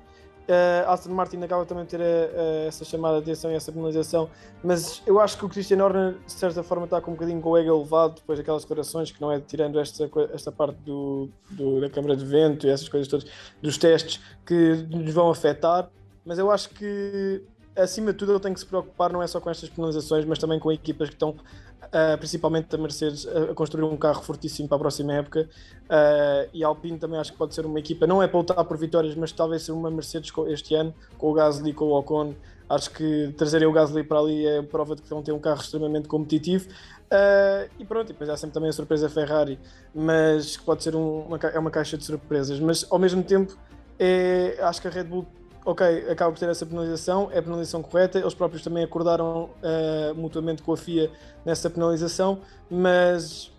Uh, 0.46 0.90
Aston 0.90 1.10
Martin 1.14 1.42
acaba 1.42 1.64
também 1.64 1.84
de 1.84 1.90
ter 1.90 2.02
a, 2.02 2.04
a, 2.04 2.66
essa 2.66 2.84
chamada 2.84 3.16
de 3.16 3.22
atenção 3.22 3.50
e 3.50 3.54
essa 3.54 3.72
penalização, 3.72 4.28
mas 4.62 5.02
eu 5.06 5.18
acho 5.18 5.38
que 5.38 5.46
o 5.46 5.48
Christian 5.48 5.82
Horner, 5.82 6.16
de 6.26 6.32
certa 6.32 6.62
forma, 6.62 6.84
está 6.84 7.00
com 7.00 7.12
um 7.12 7.14
bocadinho 7.14 7.40
com 7.40 7.50
o 7.50 7.56
ego 7.56 7.74
elevado 7.74 8.16
depois 8.16 8.38
daquelas 8.38 8.62
declarações, 8.62 9.10
que 9.10 9.18
não 9.22 9.32
é 9.32 9.40
tirando 9.40 9.80
esta, 9.80 10.10
esta 10.34 10.52
parte 10.52 10.76
do, 10.80 11.30
do, 11.50 11.80
da 11.80 11.88
câmara 11.88 12.14
de 12.14 12.26
vento 12.26 12.66
e 12.66 12.70
essas 12.70 12.90
coisas 12.90 13.08
todas, 13.08 13.26
dos 13.62 13.78
testes 13.78 14.20
que 14.44 14.86
nos 14.90 15.14
vão 15.14 15.30
afetar, 15.30 15.88
mas 16.26 16.38
eu 16.38 16.50
acho 16.50 16.68
que 16.70 17.42
acima 17.76 18.12
de 18.12 18.18
tudo 18.18 18.32
ele 18.32 18.40
tem 18.40 18.54
que 18.54 18.60
se 18.60 18.66
preocupar 18.66 19.12
não 19.12 19.22
é 19.22 19.26
só 19.26 19.40
com 19.40 19.50
estas 19.50 19.68
penalizações, 19.68 20.24
mas 20.24 20.38
também 20.38 20.58
com 20.58 20.70
equipas 20.70 21.08
que 21.08 21.14
estão 21.14 21.30
uh, 21.30 22.18
principalmente 22.18 22.74
a 22.74 22.78
Mercedes, 22.78 23.26
a 23.26 23.54
construir 23.54 23.84
um 23.84 23.96
carro 23.96 24.22
fortíssimo 24.22 24.68
para 24.68 24.76
a 24.76 24.80
próxima 24.80 25.14
época. 25.14 25.48
Uh, 25.84 26.48
e 26.52 26.64
a 26.64 26.68
Alpine 26.68 26.98
também 26.98 27.18
acho 27.18 27.32
que 27.32 27.38
pode 27.38 27.54
ser 27.54 27.66
uma 27.66 27.78
equipa, 27.78 28.06
não 28.06 28.22
é 28.22 28.28
para 28.28 28.38
lutar 28.38 28.64
por 28.64 28.76
vitórias, 28.76 29.14
mas 29.14 29.32
talvez 29.32 29.62
ser 29.62 29.72
uma 29.72 29.90
Mercedes 29.90 30.32
este 30.48 30.74
ano, 30.74 30.94
com 31.18 31.30
o 31.30 31.32
Gasly 31.32 31.72
com 31.72 31.86
o 31.86 31.98
Ocon. 31.98 32.34
Acho 32.68 32.90
que 32.90 33.34
trazerem 33.36 33.68
o 33.68 33.72
Gasly 33.72 34.02
para 34.02 34.18
ali 34.18 34.46
é 34.46 34.62
prova 34.62 34.96
de 34.96 35.02
que 35.02 35.10
vão 35.10 35.22
ter 35.22 35.32
um 35.32 35.38
carro 35.38 35.60
extremamente 35.60 36.08
competitivo. 36.08 36.68
Uh, 37.04 37.70
e 37.78 37.84
pronto, 37.84 38.08
e 38.08 38.12
depois 38.12 38.30
há 38.30 38.36
sempre 38.36 38.54
também 38.54 38.70
a 38.70 38.72
surpresa 38.72 39.08
Ferrari, 39.08 39.58
mas 39.94 40.56
que 40.56 40.64
pode 40.64 40.82
ser 40.82 40.96
um, 40.96 41.20
uma, 41.20 41.36
é 41.36 41.58
uma 41.58 41.70
caixa 41.70 41.98
de 41.98 42.04
surpresas. 42.04 42.58
Mas 42.58 42.86
ao 42.90 42.98
mesmo 42.98 43.22
tempo, 43.22 43.56
é, 43.98 44.56
acho 44.62 44.80
que 44.80 44.88
a 44.88 44.90
Red 44.90 45.04
Bull 45.04 45.26
ok, 45.64 46.10
acaba 46.10 46.32
por 46.32 46.38
ter 46.38 46.48
essa 46.48 46.66
penalização, 46.66 47.30
é 47.32 47.38
a 47.38 47.42
penalização 47.42 47.82
correta, 47.82 48.18
eles 48.18 48.34
próprios 48.34 48.62
também 48.62 48.84
acordaram 48.84 49.44
uh, 49.44 50.14
mutuamente 50.14 50.62
com 50.62 50.72
a 50.72 50.76
FIA 50.76 51.10
nessa 51.44 51.70
penalização, 51.70 52.40
mas 52.70 53.52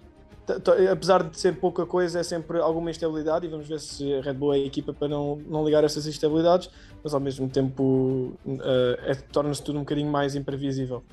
apesar 0.91 1.23
de 1.23 1.39
ser 1.39 1.55
pouca 1.55 1.85
coisa, 1.85 2.19
é 2.19 2.23
sempre 2.23 2.59
alguma 2.59 2.91
instabilidade 2.91 3.45
e 3.45 3.49
vamos 3.49 3.67
ver 3.67 3.79
se 3.79 4.13
a 4.13 4.21
Red 4.21 4.33
Bull 4.33 4.53
é 4.53 4.57
a 4.57 4.65
equipa 4.65 4.93
para 4.93 5.07
não, 5.07 5.37
não 5.49 5.65
ligar 5.65 5.83
essas 5.83 6.05
instabilidades, 6.05 6.69
mas 7.03 7.13
ao 7.13 7.19
mesmo 7.19 7.49
tempo 7.49 8.33
uh, 8.45 8.61
é, 9.03 9.15
torna-se 9.31 9.63
tudo 9.63 9.77
um 9.77 9.81
bocadinho 9.81 10.11
mais 10.11 10.35
imprevisível. 10.35 11.03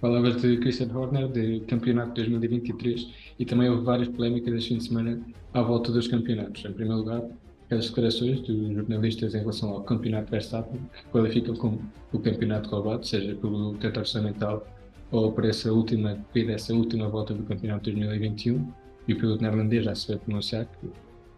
Palavras 0.00 0.40
de 0.40 0.56
Christian 0.58 0.96
Horner, 0.96 1.28
de 1.28 1.60
campeonato 1.60 2.14
2023, 2.14 3.08
e 3.38 3.44
também 3.44 3.68
houve 3.68 3.84
várias 3.84 4.08
polémicas 4.08 4.54
este 4.54 4.68
fim 4.68 4.78
de 4.78 4.84
semana 4.84 5.20
à 5.52 5.60
volta 5.60 5.92
dos 5.92 6.08
campeonatos. 6.08 6.64
Em 6.64 6.72
primeiro 6.72 7.00
lugar, 7.00 7.22
as 7.70 7.86
declarações 7.86 8.40
dos 8.40 8.74
jornalistas 8.74 9.34
em 9.34 9.38
relação 9.38 9.70
ao 9.70 9.82
campeonato 9.82 10.30
Verstappen, 10.30 10.80
que 10.92 11.04
qualificam 11.10 11.54
como 11.54 11.80
o 12.12 12.18
campeonato 12.18 12.68
roubado, 12.68 13.06
seja 13.06 13.34
pelo 13.36 13.74
teto 13.74 14.00
orçamental 14.00 14.66
ou 15.10 15.32
por 15.32 15.44
essa 15.44 15.72
última 15.72 16.16
corrida, 16.32 16.52
essa 16.52 16.74
última 16.74 17.08
volta 17.08 17.34
do 17.34 17.42
campeonato 17.44 17.84
2021, 17.84 18.72
e 19.08 19.12
o 19.12 19.16
piloto 19.16 19.42
neerlandês 19.42 19.84
já 19.84 19.94
se 19.94 20.08
veio 20.08 20.20
pronunciar 20.20 20.66
que 20.66 20.88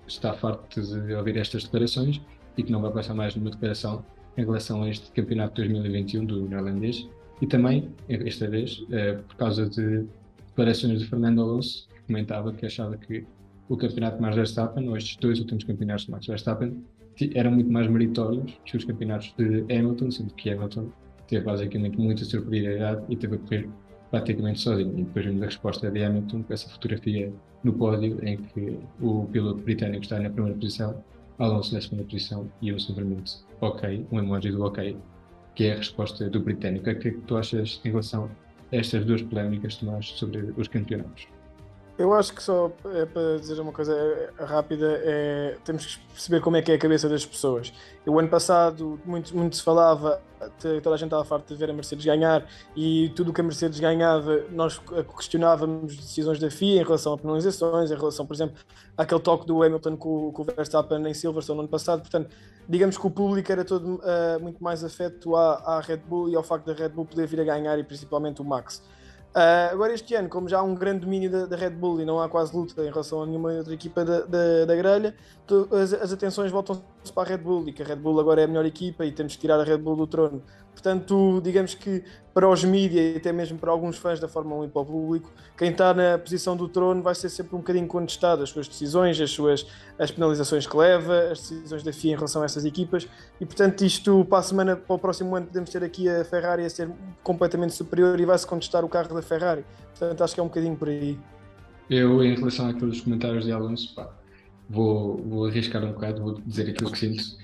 está 0.06 0.32
farto 0.34 0.80
de 0.80 1.14
ouvir 1.14 1.36
estas 1.36 1.64
declarações 1.64 2.20
e 2.56 2.62
que 2.62 2.72
não 2.72 2.82
vai 2.82 2.92
passar 2.92 3.14
mais 3.14 3.34
nenhuma 3.34 3.50
declaração 3.50 4.04
em 4.36 4.44
relação 4.44 4.82
a 4.82 4.88
este 4.88 5.10
campeonato 5.12 5.54
2021 5.56 6.24
do 6.24 6.48
neerlandês, 6.48 7.06
e 7.40 7.46
também, 7.46 7.90
esta 8.08 8.48
vez, 8.48 8.84
eh, 8.90 9.14
por 9.14 9.36
causa 9.36 9.68
de 9.68 10.06
declarações 10.48 11.00
de 11.00 11.06
Fernando 11.06 11.42
Alonso, 11.42 11.88
que 11.88 12.00
comentava 12.06 12.52
que 12.52 12.64
achava 12.64 12.96
que 12.96 13.26
o 13.72 13.76
campeonato 13.76 14.16
de 14.16 14.22
Max 14.22 14.36
Verstappen, 14.36 14.86
ou 14.86 14.96
estes 14.98 15.16
dois 15.16 15.40
últimos 15.40 15.64
campeonatos 15.64 16.04
de 16.04 16.10
Max 16.10 16.26
Verstappen, 16.26 16.84
eram 17.34 17.52
muito 17.52 17.72
mais 17.72 17.88
meritórios 17.88 18.52
que 18.66 18.76
os 18.76 18.84
campeonatos 18.84 19.34
de 19.38 19.60
Hamilton, 19.74 20.10
sendo 20.10 20.34
que 20.34 20.50
Hamilton 20.50 20.88
teve 21.26 21.42
basicamente 21.46 21.98
muita 21.98 22.22
superioridade 22.22 23.02
e 23.08 23.16
teve 23.16 23.36
a 23.36 23.38
correr 23.38 23.68
praticamente 24.10 24.60
sozinho. 24.60 24.92
E 24.98 25.04
depois 25.04 25.24
vimos 25.24 25.42
a 25.42 25.46
resposta 25.46 25.90
de 25.90 26.04
Hamilton 26.04 26.42
com 26.42 26.52
essa 26.52 26.68
fotografia 26.68 27.32
no 27.64 27.72
pódio 27.72 28.18
em 28.22 28.36
que 28.36 28.78
o 29.00 29.24
piloto 29.32 29.62
britânico 29.62 30.02
está 30.02 30.20
na 30.20 30.28
primeira 30.28 30.58
posição, 30.58 31.02
Alonso 31.38 31.74
na 31.74 31.80
segunda 31.80 32.04
posição 32.04 32.52
e 32.60 32.74
um 32.74 32.78
simplesmente 32.78 33.36
ok, 33.62 34.06
um 34.12 34.18
emoji 34.18 34.50
do 34.50 34.62
ok, 34.64 34.98
que 35.54 35.64
é 35.64 35.72
a 35.72 35.76
resposta 35.76 36.28
do 36.28 36.40
britânico. 36.40 36.90
O 36.90 36.94
que 36.94 37.08
é 37.08 37.12
que 37.12 37.18
tu 37.22 37.36
achas 37.38 37.80
em 37.86 37.88
relação 37.88 38.30
a 38.70 38.76
estas 38.76 39.02
duas 39.06 39.22
polémicas, 39.22 39.76
Tomás, 39.76 40.08
sobre 40.08 40.52
os 40.58 40.68
campeonatos? 40.68 41.26
Eu 42.02 42.12
acho 42.14 42.34
que 42.34 42.42
só 42.42 42.68
é 42.96 43.06
para 43.06 43.38
dizer 43.38 43.60
uma 43.60 43.70
coisa 43.70 43.94
rápida, 44.36 45.00
é, 45.04 45.56
temos 45.64 45.86
que 45.86 46.04
perceber 46.08 46.40
como 46.40 46.56
é 46.56 46.60
que 46.60 46.72
é 46.72 46.74
a 46.74 46.78
cabeça 46.78 47.08
das 47.08 47.24
pessoas. 47.24 47.72
O 48.04 48.18
ano 48.18 48.28
passado 48.28 48.98
muito, 49.04 49.36
muito 49.36 49.54
se 49.54 49.62
falava, 49.62 50.20
toda 50.60 50.96
a 50.96 50.98
gente 50.98 51.06
estava 51.06 51.24
farta 51.24 51.54
de 51.54 51.60
ver 51.60 51.70
a 51.70 51.72
Mercedes 51.72 52.04
ganhar 52.04 52.44
e 52.74 53.12
tudo 53.14 53.30
o 53.30 53.32
que 53.32 53.40
a 53.40 53.44
Mercedes 53.44 53.78
ganhava 53.78 54.42
nós 54.50 54.80
questionávamos 55.16 55.96
decisões 55.96 56.40
da 56.40 56.50
FIA 56.50 56.80
em 56.80 56.84
relação 56.84 57.12
a 57.12 57.18
penalizações, 57.18 57.92
em 57.92 57.94
relação, 57.94 58.26
por 58.26 58.34
exemplo, 58.34 58.56
àquele 58.96 59.20
toque 59.20 59.46
do 59.46 59.62
Hamilton 59.62 59.96
com, 59.96 60.32
com 60.32 60.42
o 60.42 60.44
Verstappen 60.44 61.06
em 61.06 61.14
Silverstone 61.14 61.58
no 61.58 61.62
ano 61.62 61.70
passado. 61.70 62.00
Portanto, 62.00 62.34
digamos 62.68 62.98
que 62.98 63.06
o 63.06 63.10
público 63.12 63.52
era 63.52 63.64
todo 63.64 64.02
uh, 64.02 64.40
muito 64.42 64.60
mais 64.60 64.82
afeto 64.82 65.36
à, 65.36 65.76
à 65.76 65.80
Red 65.80 65.98
Bull 65.98 66.28
e 66.28 66.34
ao 66.34 66.42
facto 66.42 66.66
da 66.66 66.72
Red 66.72 66.88
Bull 66.88 67.06
poder 67.06 67.28
vir 67.28 67.42
a 67.42 67.44
ganhar 67.44 67.78
e 67.78 67.84
principalmente 67.84 68.42
o 68.42 68.44
Max. 68.44 68.82
Uh, 69.34 69.72
agora 69.72 69.94
este 69.94 70.14
ano, 70.14 70.28
como 70.28 70.46
já 70.46 70.58
há 70.58 70.62
um 70.62 70.74
grande 70.74 71.00
domínio 71.00 71.30
da, 71.30 71.46
da, 71.46 71.56
Red 71.56 71.70
Bull 71.70 72.02
e 72.02 72.04
não 72.04 72.20
há 72.20 72.28
quase 72.28 72.54
luta 72.54 72.82
em 72.82 72.90
relação 72.90 73.22
a 73.22 73.26
nenhuma 73.26 73.50
outra 73.50 73.72
equipa 73.72 74.04
da, 74.04 74.20
da, 74.20 74.64
da 74.66 74.76
grelha, 74.76 75.14
tu, 75.46 75.66
as, 75.72 75.94
as, 75.94 76.12
atenções 76.12 76.50
voltam-se 76.50 76.82
para 77.10 77.22
a 77.22 77.26
Red 77.26 77.38
Bull 77.38 77.68
e 77.68 77.72
que 77.72 77.82
a 77.82 77.86
Red 77.86 77.96
Bull 77.96 78.20
agora 78.20 78.40
é 78.40 78.44
a 78.44 78.46
melhor 78.46 78.64
equipa 78.64 79.04
e 79.04 79.12
temos 79.12 79.34
que 79.34 79.40
tirar 79.40 79.58
a 79.58 79.64
Red 79.64 79.78
Bull 79.78 79.96
do 79.96 80.06
trono. 80.06 80.42
Portanto, 80.72 81.40
digamos 81.42 81.74
que 81.74 82.02
para 82.32 82.48
os 82.48 82.64
mídias 82.64 83.14
e 83.14 83.18
até 83.18 83.30
mesmo 83.30 83.58
para 83.58 83.70
alguns 83.70 83.98
fãs 83.98 84.18
da 84.18 84.26
Fórmula 84.26 84.62
1 84.62 84.64
e 84.64 84.68
para 84.68 84.82
o 84.82 84.86
público, 84.86 85.30
quem 85.56 85.70
está 85.70 85.92
na 85.92 86.16
posição 86.18 86.56
do 86.56 86.66
trono 86.66 87.02
vai 87.02 87.14
ser 87.14 87.28
sempre 87.28 87.54
um 87.54 87.58
bocadinho 87.58 87.86
contestado 87.86 88.42
as 88.42 88.50
suas 88.50 88.66
decisões, 88.68 89.20
as 89.20 89.30
suas 89.30 89.66
as 89.98 90.10
penalizações 90.10 90.66
que 90.66 90.76
leva, 90.76 91.30
as 91.30 91.40
decisões 91.40 91.82
da 91.82 91.92
FIA 91.92 92.12
em 92.12 92.16
relação 92.16 92.42
a 92.42 92.46
essas 92.46 92.64
equipas 92.64 93.06
e 93.40 93.44
portanto 93.44 93.84
isto 93.84 94.24
para 94.24 94.38
a 94.38 94.42
semana, 94.42 94.76
para 94.76 94.96
o 94.96 94.98
próximo 94.98 95.36
ano 95.36 95.46
podemos 95.46 95.70
ter 95.70 95.84
aqui 95.84 96.08
a 96.08 96.24
Ferrari 96.24 96.64
a 96.64 96.70
ser 96.70 96.90
completamente 97.22 97.74
superior 97.74 98.18
e 98.18 98.24
vai-se 98.24 98.46
contestar 98.46 98.84
o 98.84 98.88
carro 98.88 99.14
da 99.14 99.22
Ferrari. 99.22 99.64
Portanto 99.90 100.24
acho 100.24 100.34
que 100.34 100.40
é 100.40 100.42
um 100.42 100.48
bocadinho 100.48 100.76
por 100.76 100.88
aí. 100.88 101.18
Eu, 101.90 102.24
em 102.24 102.34
relação 102.34 102.68
àqueles 102.68 103.02
comentários 103.02 103.44
de 103.44 103.52
Alonso, 103.52 103.94
pá, 103.94 104.08
vou, 104.68 105.16
vou 105.16 105.46
arriscar 105.46 105.84
um 105.84 105.92
bocado, 105.92 106.22
vou 106.22 106.40
dizer 106.46 106.70
aquilo 106.70 106.90
que 106.90 106.98
sinto 106.98 107.42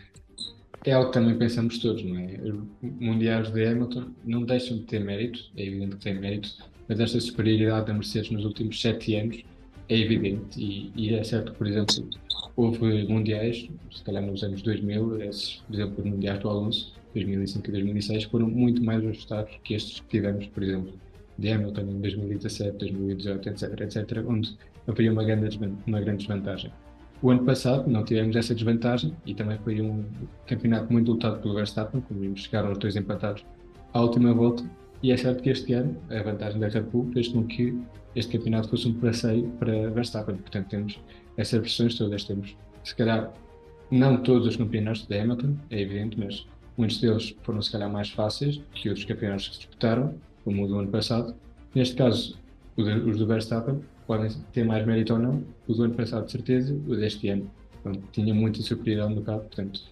é 0.84 0.92
algo 0.92 1.10
que 1.10 1.18
também 1.18 1.36
pensamos 1.36 1.78
todos, 1.78 2.02
não 2.02 2.18
é? 2.18 2.38
Mundiais 2.82 3.50
de 3.52 3.66
Hamilton 3.66 4.04
não 4.24 4.44
deixam 4.44 4.78
de 4.78 4.84
ter 4.84 5.00
mérito, 5.00 5.50
é 5.56 5.64
evidente 5.64 5.96
que 5.96 6.02
tem 6.02 6.18
mérito, 6.18 6.50
mas 6.88 7.00
esta 7.00 7.20
superioridade 7.20 7.86
da 7.86 7.92
Mercedes 7.92 8.30
nos 8.30 8.44
últimos 8.44 8.80
sete 8.80 9.14
anos 9.16 9.42
é 9.88 9.98
evidente 9.98 10.60
e, 10.60 10.92
e 10.94 11.14
é 11.14 11.24
certo 11.24 11.52
que, 11.52 11.58
por 11.58 11.66
exemplo, 11.66 12.08
houve 12.56 13.06
mundiais, 13.08 13.68
se 13.90 14.02
calhar 14.02 14.22
nos 14.22 14.42
anos 14.42 14.62
2000, 14.62 15.22
esses, 15.22 15.56
por 15.66 15.74
exemplo, 15.74 16.04
os 16.04 16.10
mundiais 16.10 16.40
do 16.40 16.48
Alonso, 16.48 16.94
2005 17.14 17.68
e 17.68 17.72
2006, 17.72 18.24
foram 18.24 18.48
muito 18.48 18.82
mais 18.82 19.04
ajustados 19.04 19.52
que 19.64 19.74
estes 19.74 20.00
que 20.00 20.08
tivemos, 20.08 20.46
por 20.46 20.62
exemplo, 20.62 20.92
de 21.38 21.50
Hamilton 21.50 21.80
em 21.82 22.00
2017, 22.00 22.78
2018, 22.78 23.48
etc, 23.48 23.80
etc, 23.80 24.24
onde 24.26 24.56
havia 24.86 25.12
uma 25.12 25.24
grande, 25.24 25.58
uma 25.86 26.00
grande 26.00 26.18
desvantagem. 26.18 26.72
O 27.20 27.30
ano 27.30 27.44
passado 27.44 27.90
não 27.90 28.04
tivemos 28.04 28.36
essa 28.36 28.54
desvantagem 28.54 29.12
e 29.26 29.34
também 29.34 29.58
foi 29.58 29.80
um 29.80 30.04
campeonato 30.46 30.92
muito 30.92 31.12
lutado 31.12 31.40
pelo 31.40 31.54
Verstappen, 31.54 32.00
como 32.02 32.20
vimos, 32.20 32.42
chegaram 32.42 32.70
os 32.70 32.78
dois 32.78 32.94
empatados 32.94 33.44
à 33.92 34.00
última 34.00 34.32
volta. 34.32 34.64
E 35.02 35.10
é 35.10 35.16
certo 35.16 35.42
que 35.42 35.50
este 35.50 35.72
ano 35.72 35.96
a 36.10 36.22
vantagem 36.22 36.60
da 36.60 36.68
Red 36.68 36.82
Bull 36.82 37.10
fez 37.12 37.28
com 37.28 37.44
que 37.44 37.76
este 38.14 38.36
campeonato 38.36 38.68
fosse 38.68 38.86
um 38.86 38.94
passeio 38.94 39.48
para 39.58 39.90
Verstappen. 39.90 40.36
Portanto, 40.36 40.68
temos 40.68 41.00
essas 41.36 41.60
versões 41.60 41.96
todas. 41.96 42.22
Temos, 42.22 42.56
se 42.84 42.94
calhar, 42.94 43.32
não 43.90 44.22
todos 44.22 44.46
os 44.46 44.56
campeonatos 44.56 45.06
de 45.06 45.18
Hamilton, 45.18 45.56
é 45.70 45.80
evidente, 45.80 46.18
mas 46.18 46.46
muitos 46.76 47.00
deles 47.00 47.34
foram 47.42 47.60
se 47.60 47.72
calhar 47.72 47.90
mais 47.90 48.10
fáceis 48.10 48.60
que 48.74 48.88
outros 48.88 49.04
campeonatos 49.04 49.48
que 49.48 49.56
disputaram, 49.56 50.14
como 50.44 50.64
o 50.64 50.68
do 50.68 50.78
ano 50.78 50.88
passado. 50.88 51.34
Neste 51.74 51.96
caso, 51.96 52.38
os 52.76 53.18
do 53.18 53.26
Verstappen 53.26 53.80
podem 54.08 54.30
ter 54.54 54.64
mais 54.64 54.84
mérito 54.86 55.12
ou 55.12 55.18
não, 55.18 55.44
o 55.68 55.74
do 55.74 55.84
ano 55.84 55.94
passado 55.94 56.24
de 56.24 56.32
certeza, 56.32 56.74
o 56.74 56.96
deste 56.96 57.28
ano. 57.28 57.48
Portanto, 57.82 58.02
tinha 58.10 58.34
muita 58.34 58.62
superioridade 58.62 59.14
no 59.14 59.22
carro, 59.22 59.40
portanto, 59.40 59.82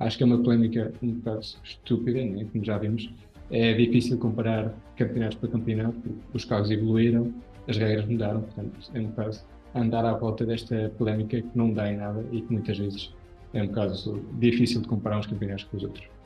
acho 0.00 0.18
que 0.18 0.24
é 0.24 0.26
uma 0.26 0.38
polémica 0.38 0.92
um 1.00 1.12
bocado 1.12 1.40
estúpida, 1.62 2.22
né? 2.22 2.46
como 2.50 2.64
já 2.64 2.76
vimos. 2.76 3.08
É 3.48 3.72
difícil 3.72 4.18
comparar 4.18 4.74
campeonatos 4.96 5.38
para 5.38 5.48
campeonato, 5.48 5.96
os 6.34 6.44
carros 6.44 6.70
evoluíram, 6.70 7.32
as 7.68 7.76
regras 7.76 8.06
mudaram, 8.06 8.42
portanto, 8.42 8.90
é 8.92 9.00
um 9.00 9.06
bocado 9.06 9.38
andar 9.74 10.04
à 10.04 10.14
volta 10.14 10.44
desta 10.44 10.92
polémica 10.98 11.40
que 11.40 11.50
não 11.54 11.72
dá 11.72 11.92
em 11.92 11.96
nada 11.96 12.24
e 12.32 12.40
que 12.40 12.52
muitas 12.52 12.76
vezes 12.76 13.14
é 13.54 13.62
um 13.62 13.68
bocado 13.68 14.20
difícil 14.40 14.80
de 14.80 14.88
comparar 14.88 15.18
uns 15.20 15.26
campeonatos 15.26 15.64
com 15.64 15.76
os 15.76 15.84
outros. 15.84 16.19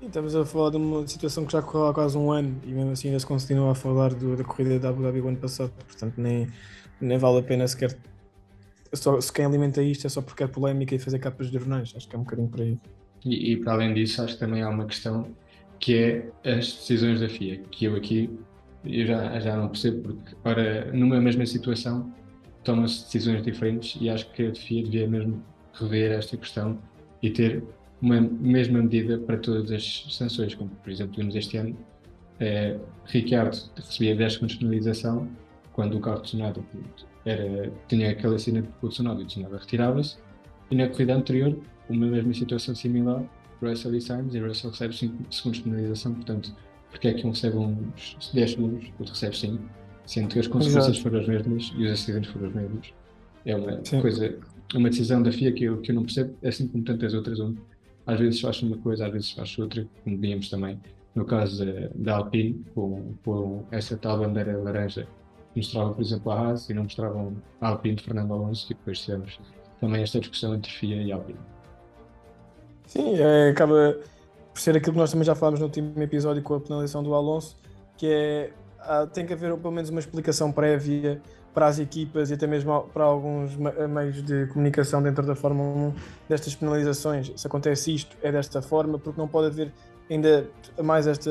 Estamos 0.00 0.34
a 0.36 0.44
falar 0.44 0.70
de 0.70 0.76
uma 0.76 1.06
situação 1.06 1.44
que 1.44 1.52
já 1.52 1.60
correu 1.60 1.88
há 1.88 1.94
quase 1.94 2.16
um 2.16 2.30
ano 2.30 2.60
e 2.64 2.68
mesmo 2.68 2.92
assim 2.92 3.08
ainda 3.08 3.18
se 3.18 3.26
continua 3.26 3.72
a 3.72 3.74
falar 3.74 4.14
do, 4.14 4.36
da 4.36 4.44
corrida 4.44 4.78
da 4.78 4.90
Abu 4.90 5.02
Dhabi 5.02 5.20
do 5.20 5.28
ano 5.28 5.36
passado, 5.36 5.72
portanto 5.86 6.14
nem, 6.16 6.46
nem 7.00 7.18
vale 7.18 7.38
a 7.38 7.42
pena 7.42 7.66
sequer. 7.66 7.96
Só, 8.92 9.20
se 9.20 9.32
quem 9.32 9.44
alimenta 9.44 9.82
isto 9.82 10.06
é 10.06 10.10
só 10.10 10.22
porque 10.22 10.44
é 10.44 10.46
polémica 10.46 10.94
e 10.94 10.98
fazer 10.98 11.18
capas 11.18 11.48
de 11.48 11.58
jornais, 11.58 11.92
acho 11.96 12.08
que 12.08 12.14
é 12.14 12.18
um 12.18 12.22
bocadinho 12.22 12.48
por 12.48 12.60
aí. 12.60 12.78
E, 13.24 13.52
e 13.52 13.56
para 13.56 13.72
além 13.72 13.92
disso, 13.92 14.22
acho 14.22 14.34
que 14.34 14.40
também 14.40 14.62
há 14.62 14.68
uma 14.68 14.86
questão 14.86 15.28
que 15.80 15.96
é 15.96 16.30
as 16.44 16.72
decisões 16.72 17.20
da 17.20 17.28
FIA, 17.28 17.58
que 17.70 17.84
eu 17.84 17.96
aqui 17.96 18.30
eu 18.84 19.06
já, 19.06 19.40
já 19.40 19.56
não 19.56 19.68
percebo, 19.68 20.14
porque 20.14 20.36
ora, 20.44 20.92
numa 20.92 21.20
mesma 21.20 21.44
situação 21.44 22.12
tomam-se 22.62 23.04
decisões 23.04 23.42
diferentes 23.42 24.00
e 24.00 24.08
acho 24.08 24.30
que 24.30 24.46
a 24.46 24.54
FIA 24.54 24.84
devia 24.84 25.08
mesmo 25.08 25.42
rever 25.72 26.12
esta 26.12 26.36
questão 26.36 26.78
e 27.22 27.30
ter 27.30 27.62
uma 28.00 28.20
mesma 28.20 28.80
medida 28.80 29.18
para 29.18 29.36
todas 29.38 29.70
as 29.72 30.06
sanções, 30.10 30.54
como 30.54 30.70
por 30.70 30.90
exemplo 30.90 31.16
vimos 31.16 31.34
este 31.34 31.56
ano, 31.56 31.76
é, 32.40 32.78
Ricciardo 33.06 33.56
recebia 33.76 34.14
10 34.14 34.32
segundos 34.34 34.54
de 34.54 34.60
penalização 34.60 35.28
quando 35.72 35.96
o 35.96 36.00
carro 36.00 36.18
de 36.18 36.28
Tsunoda 36.28 36.60
era, 37.24 37.72
tinha 37.88 38.10
aquele 38.10 38.36
acidente 38.36 38.68
com 38.80 38.86
o 38.86 38.90
Tsunoda 38.90 39.20
e 39.20 39.24
o 39.24 39.26
Tsunoda 39.26 39.58
retirava-se 39.58 40.16
e 40.70 40.76
na 40.76 40.88
corrida 40.88 41.14
anterior 41.14 41.58
uma 41.88 42.06
mesma 42.06 42.32
situação 42.32 42.74
similar 42.74 43.24
Russell 43.60 43.94
e 43.96 44.00
Sainz 44.00 44.34
e 44.34 44.38
Russell 44.38 44.70
recebe 44.70 44.94
5 44.94 45.32
segundos 45.32 45.58
de 45.58 45.64
penalização, 45.64 46.14
portanto 46.14 46.54
porque 46.90 47.08
é 47.08 47.14
que 47.14 47.26
um 47.26 47.30
recebe 47.30 47.56
uns 47.56 48.30
10 48.32 48.50
segundos, 48.52 48.92
outro 48.98 49.14
recebe 49.14 49.36
5 49.36 49.62
sendo 50.06 50.28
que 50.28 50.38
as 50.38 50.46
consequências 50.46 50.96
Exato. 50.96 51.02
foram 51.02 51.20
as 51.20 51.26
mesmas 51.26 51.72
e 51.76 51.84
os 51.84 51.92
acidentes 51.92 52.30
foram 52.30 52.48
os 52.48 52.54
mesmos 52.54 52.94
é 53.44 53.56
uma 53.56 53.84
Sim. 53.84 54.00
coisa 54.00 54.38
uma 54.76 54.90
decisão 54.90 55.22
da 55.22 55.32
FIA 55.32 55.52
que 55.52 55.64
eu, 55.64 55.78
que 55.78 55.90
eu 55.90 55.94
não 55.94 56.02
percebo, 56.02 56.34
assim 56.44 56.68
como 56.68 56.84
tantas 56.84 57.14
outras, 57.14 57.40
onde 57.40 57.58
às 58.08 58.18
vezes 58.18 58.40
faz 58.40 58.60
uma 58.62 58.76
coisa, 58.78 59.06
às 59.06 59.12
vezes 59.12 59.30
faz 59.30 59.56
outra, 59.58 59.86
como 60.02 60.18
víamos 60.18 60.50
também 60.50 60.80
no 61.14 61.24
caso 61.24 61.64
da, 61.94 62.16
Alpine, 62.16 62.64
com, 62.74 63.14
com 63.24 63.64
essa 63.70 63.96
tal 63.96 64.18
bandeira 64.18 64.56
laranja, 64.56 65.06
mostravam, 65.54 65.94
por 65.94 66.02
exemplo, 66.02 66.32
a 66.32 66.40
Haas 66.40 66.70
e 66.70 66.74
não 66.74 66.84
mostravam 66.84 67.36
a 67.60 67.68
Alpine 67.68 67.96
de 67.96 68.04
Fernando 68.04 68.32
Alonso, 68.32 68.66
e 68.70 68.74
depois 68.74 69.00
tivemos 69.00 69.40
também 69.80 70.02
esta 70.02 70.20
discussão 70.20 70.54
entre 70.54 70.70
FIA 70.70 71.02
e 71.02 71.10
Alpine. 71.10 71.38
Sim, 72.86 73.16
é, 73.16 73.50
acaba 73.50 73.98
por 74.54 74.60
ser 74.60 74.76
aquilo 74.76 74.92
que 74.92 74.98
nós 74.98 75.10
também 75.10 75.24
já 75.24 75.34
falámos 75.34 75.60
no 75.60 75.66
último 75.66 76.00
episódio 76.00 76.42
com 76.42 76.54
a 76.54 76.60
penalização 76.60 77.02
do 77.02 77.12
Alonso, 77.14 77.56
que 77.96 78.06
é 78.06 78.52
tem 79.12 79.26
que 79.26 79.32
haver 79.32 79.54
pelo 79.56 79.72
menos 79.72 79.90
uma 79.90 80.00
explicação 80.00 80.50
prévia 80.50 81.20
para 81.54 81.66
as 81.66 81.78
equipas 81.78 82.30
e 82.30 82.34
até 82.34 82.46
mesmo 82.46 82.82
para 82.92 83.04
alguns 83.04 83.56
meios 83.56 84.22
de 84.22 84.46
comunicação 84.46 85.02
dentro 85.02 85.26
da 85.26 85.34
Fórmula 85.34 85.68
1 85.68 85.94
destas 86.28 86.54
penalizações. 86.54 87.32
Se 87.36 87.46
acontece 87.46 87.94
isto, 87.94 88.16
é 88.22 88.30
desta 88.30 88.62
forma, 88.62 88.98
porque 88.98 89.20
não 89.20 89.26
pode 89.26 89.48
haver 89.48 89.72
ainda 90.10 90.48
mais 90.82 91.06
este 91.06 91.30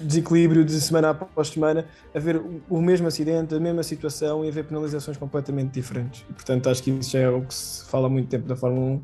desequilíbrio 0.00 0.64
de 0.64 0.80
semana 0.80 1.10
após 1.10 1.48
semana, 1.48 1.84
haver 2.14 2.40
o 2.68 2.80
mesmo 2.80 3.08
acidente, 3.08 3.52
a 3.52 3.58
mesma 3.58 3.82
situação 3.82 4.44
e 4.44 4.48
haver 4.48 4.64
penalizações 4.64 5.16
completamente 5.16 5.72
diferentes. 5.72 6.24
E, 6.30 6.32
portanto, 6.32 6.68
acho 6.68 6.82
que 6.82 6.90
isso 6.92 7.10
já 7.10 7.18
é 7.18 7.28
o 7.28 7.42
que 7.42 7.52
se 7.52 7.84
fala 7.86 8.06
há 8.06 8.10
muito 8.10 8.28
tempo 8.28 8.46
da 8.46 8.54
Fórmula 8.54 8.86
1 8.86 9.02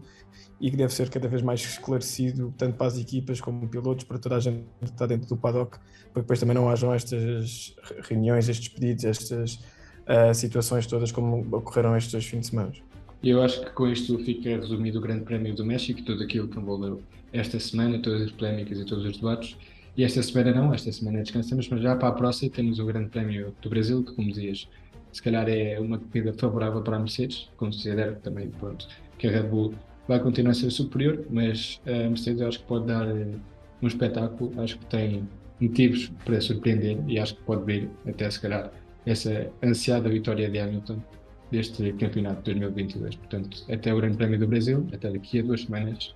e 0.60 0.70
que 0.70 0.76
deve 0.76 0.92
ser 0.92 1.10
cada 1.10 1.28
vez 1.28 1.42
mais 1.42 1.60
esclarecido, 1.60 2.52
tanto 2.56 2.76
para 2.76 2.86
as 2.86 2.98
equipas 2.98 3.40
como 3.40 3.68
pilotos, 3.68 4.04
para 4.04 4.18
toda 4.18 4.36
a 4.36 4.40
gente 4.40 4.64
que 4.80 4.84
está 4.84 5.06
dentro 5.06 5.28
do 5.28 5.36
paddock, 5.36 5.78
para 5.78 5.80
que 6.14 6.20
depois 6.20 6.40
também 6.40 6.54
não 6.54 6.68
hajam 6.68 6.94
estas 6.94 7.74
reuniões, 8.08 8.48
estes 8.48 8.68
pedidos, 8.68 9.04
estas 9.04 9.54
uh, 9.54 10.34
situações 10.34 10.86
todas 10.86 11.12
como 11.12 11.46
ocorreram 11.56 11.96
estes 11.96 12.12
dois 12.12 12.24
fins 12.24 12.40
de 12.40 12.46
semana. 12.46 12.72
Eu 13.22 13.42
acho 13.42 13.60
que 13.60 13.70
com 13.70 13.88
isto 13.88 14.18
fica 14.24 14.56
resumido 14.56 14.98
o 14.98 15.02
Grande 15.02 15.24
Prémio 15.24 15.54
do 15.54 15.64
México, 15.64 16.02
tudo 16.02 16.22
aquilo 16.22 16.48
que 16.48 16.58
envolveu 16.58 17.02
esta 17.32 17.58
semana, 17.60 17.98
todas 18.00 18.22
as 18.22 18.30
polémicas 18.30 18.78
e 18.78 18.84
todos 18.84 19.04
os 19.04 19.16
debates. 19.16 19.56
E 19.96 20.04
esta 20.04 20.22
semana 20.22 20.52
não, 20.52 20.72
esta 20.72 20.92
semana 20.92 21.22
descansamos, 21.22 21.68
mas 21.68 21.82
já 21.82 21.96
para 21.96 22.08
a 22.08 22.12
próxima 22.12 22.50
temos 22.50 22.78
o 22.78 22.84
Grande 22.84 23.08
Prémio 23.08 23.54
do 23.60 23.68
Brasil, 23.70 24.04
que 24.04 24.14
como 24.14 24.28
dizias, 24.28 24.68
se 25.12 25.22
calhar 25.22 25.48
é 25.48 25.80
uma 25.80 25.98
corrida 25.98 26.32
favorável 26.34 26.82
para 26.82 26.96
a 26.96 26.98
Mercedes, 26.98 27.48
considero 27.56 28.16
também 28.16 28.50
pronto, 28.50 28.86
que 29.18 29.26
a 29.26 29.30
Red 29.30 29.44
Bull 29.44 29.74
vai 30.08 30.20
continuar 30.20 30.52
a 30.52 30.54
ser 30.54 30.70
superior, 30.70 31.24
mas 31.30 31.80
a 31.86 32.08
Mercedes 32.08 32.42
acho 32.42 32.60
que 32.60 32.66
pode 32.66 32.86
dar 32.86 33.08
eh, 33.08 33.34
um 33.82 33.86
espetáculo, 33.86 34.52
acho 34.60 34.78
que 34.78 34.86
tem 34.86 35.28
motivos 35.60 36.12
para 36.24 36.40
surpreender 36.40 36.98
e 37.08 37.18
acho 37.18 37.36
que 37.36 37.42
pode 37.42 37.64
vir 37.64 37.90
até 38.06 38.30
se 38.30 38.40
calhar 38.40 38.70
essa 39.04 39.50
ansiada 39.62 40.08
vitória 40.08 40.48
de 40.50 40.58
Hamilton 40.58 41.00
deste 41.50 41.92
campeonato 41.92 42.52
de 42.52 42.60
2022. 42.60 43.16
Portanto, 43.16 43.64
até 43.70 43.92
o 43.92 43.96
Grande 43.96 44.16
Prémio 44.16 44.38
do 44.38 44.46
Brasil, 44.46 44.86
até 44.92 45.10
daqui 45.10 45.38
a 45.38 45.42
duas 45.42 45.62
semanas, 45.62 46.14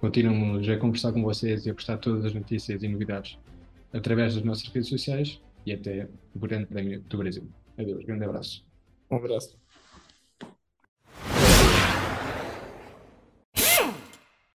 continuamos 0.00 0.68
a 0.68 0.76
conversar 0.76 1.12
com 1.12 1.22
vocês 1.22 1.64
e 1.66 1.70
a 1.70 1.74
postar 1.74 1.98
todas 1.98 2.24
as 2.24 2.34
notícias 2.34 2.82
e 2.82 2.88
novidades 2.88 3.38
através 3.92 4.34
das 4.34 4.42
nossas 4.42 4.68
redes 4.68 4.88
sociais 4.88 5.40
e 5.64 5.72
até 5.72 6.08
o 6.34 6.38
Grande 6.38 6.66
Prémio 6.66 7.00
do 7.08 7.18
Brasil. 7.18 7.44
Adeus, 7.78 8.04
grande 8.04 8.24
abraço. 8.24 8.64
Um 9.10 9.16
abraço. 9.16 9.61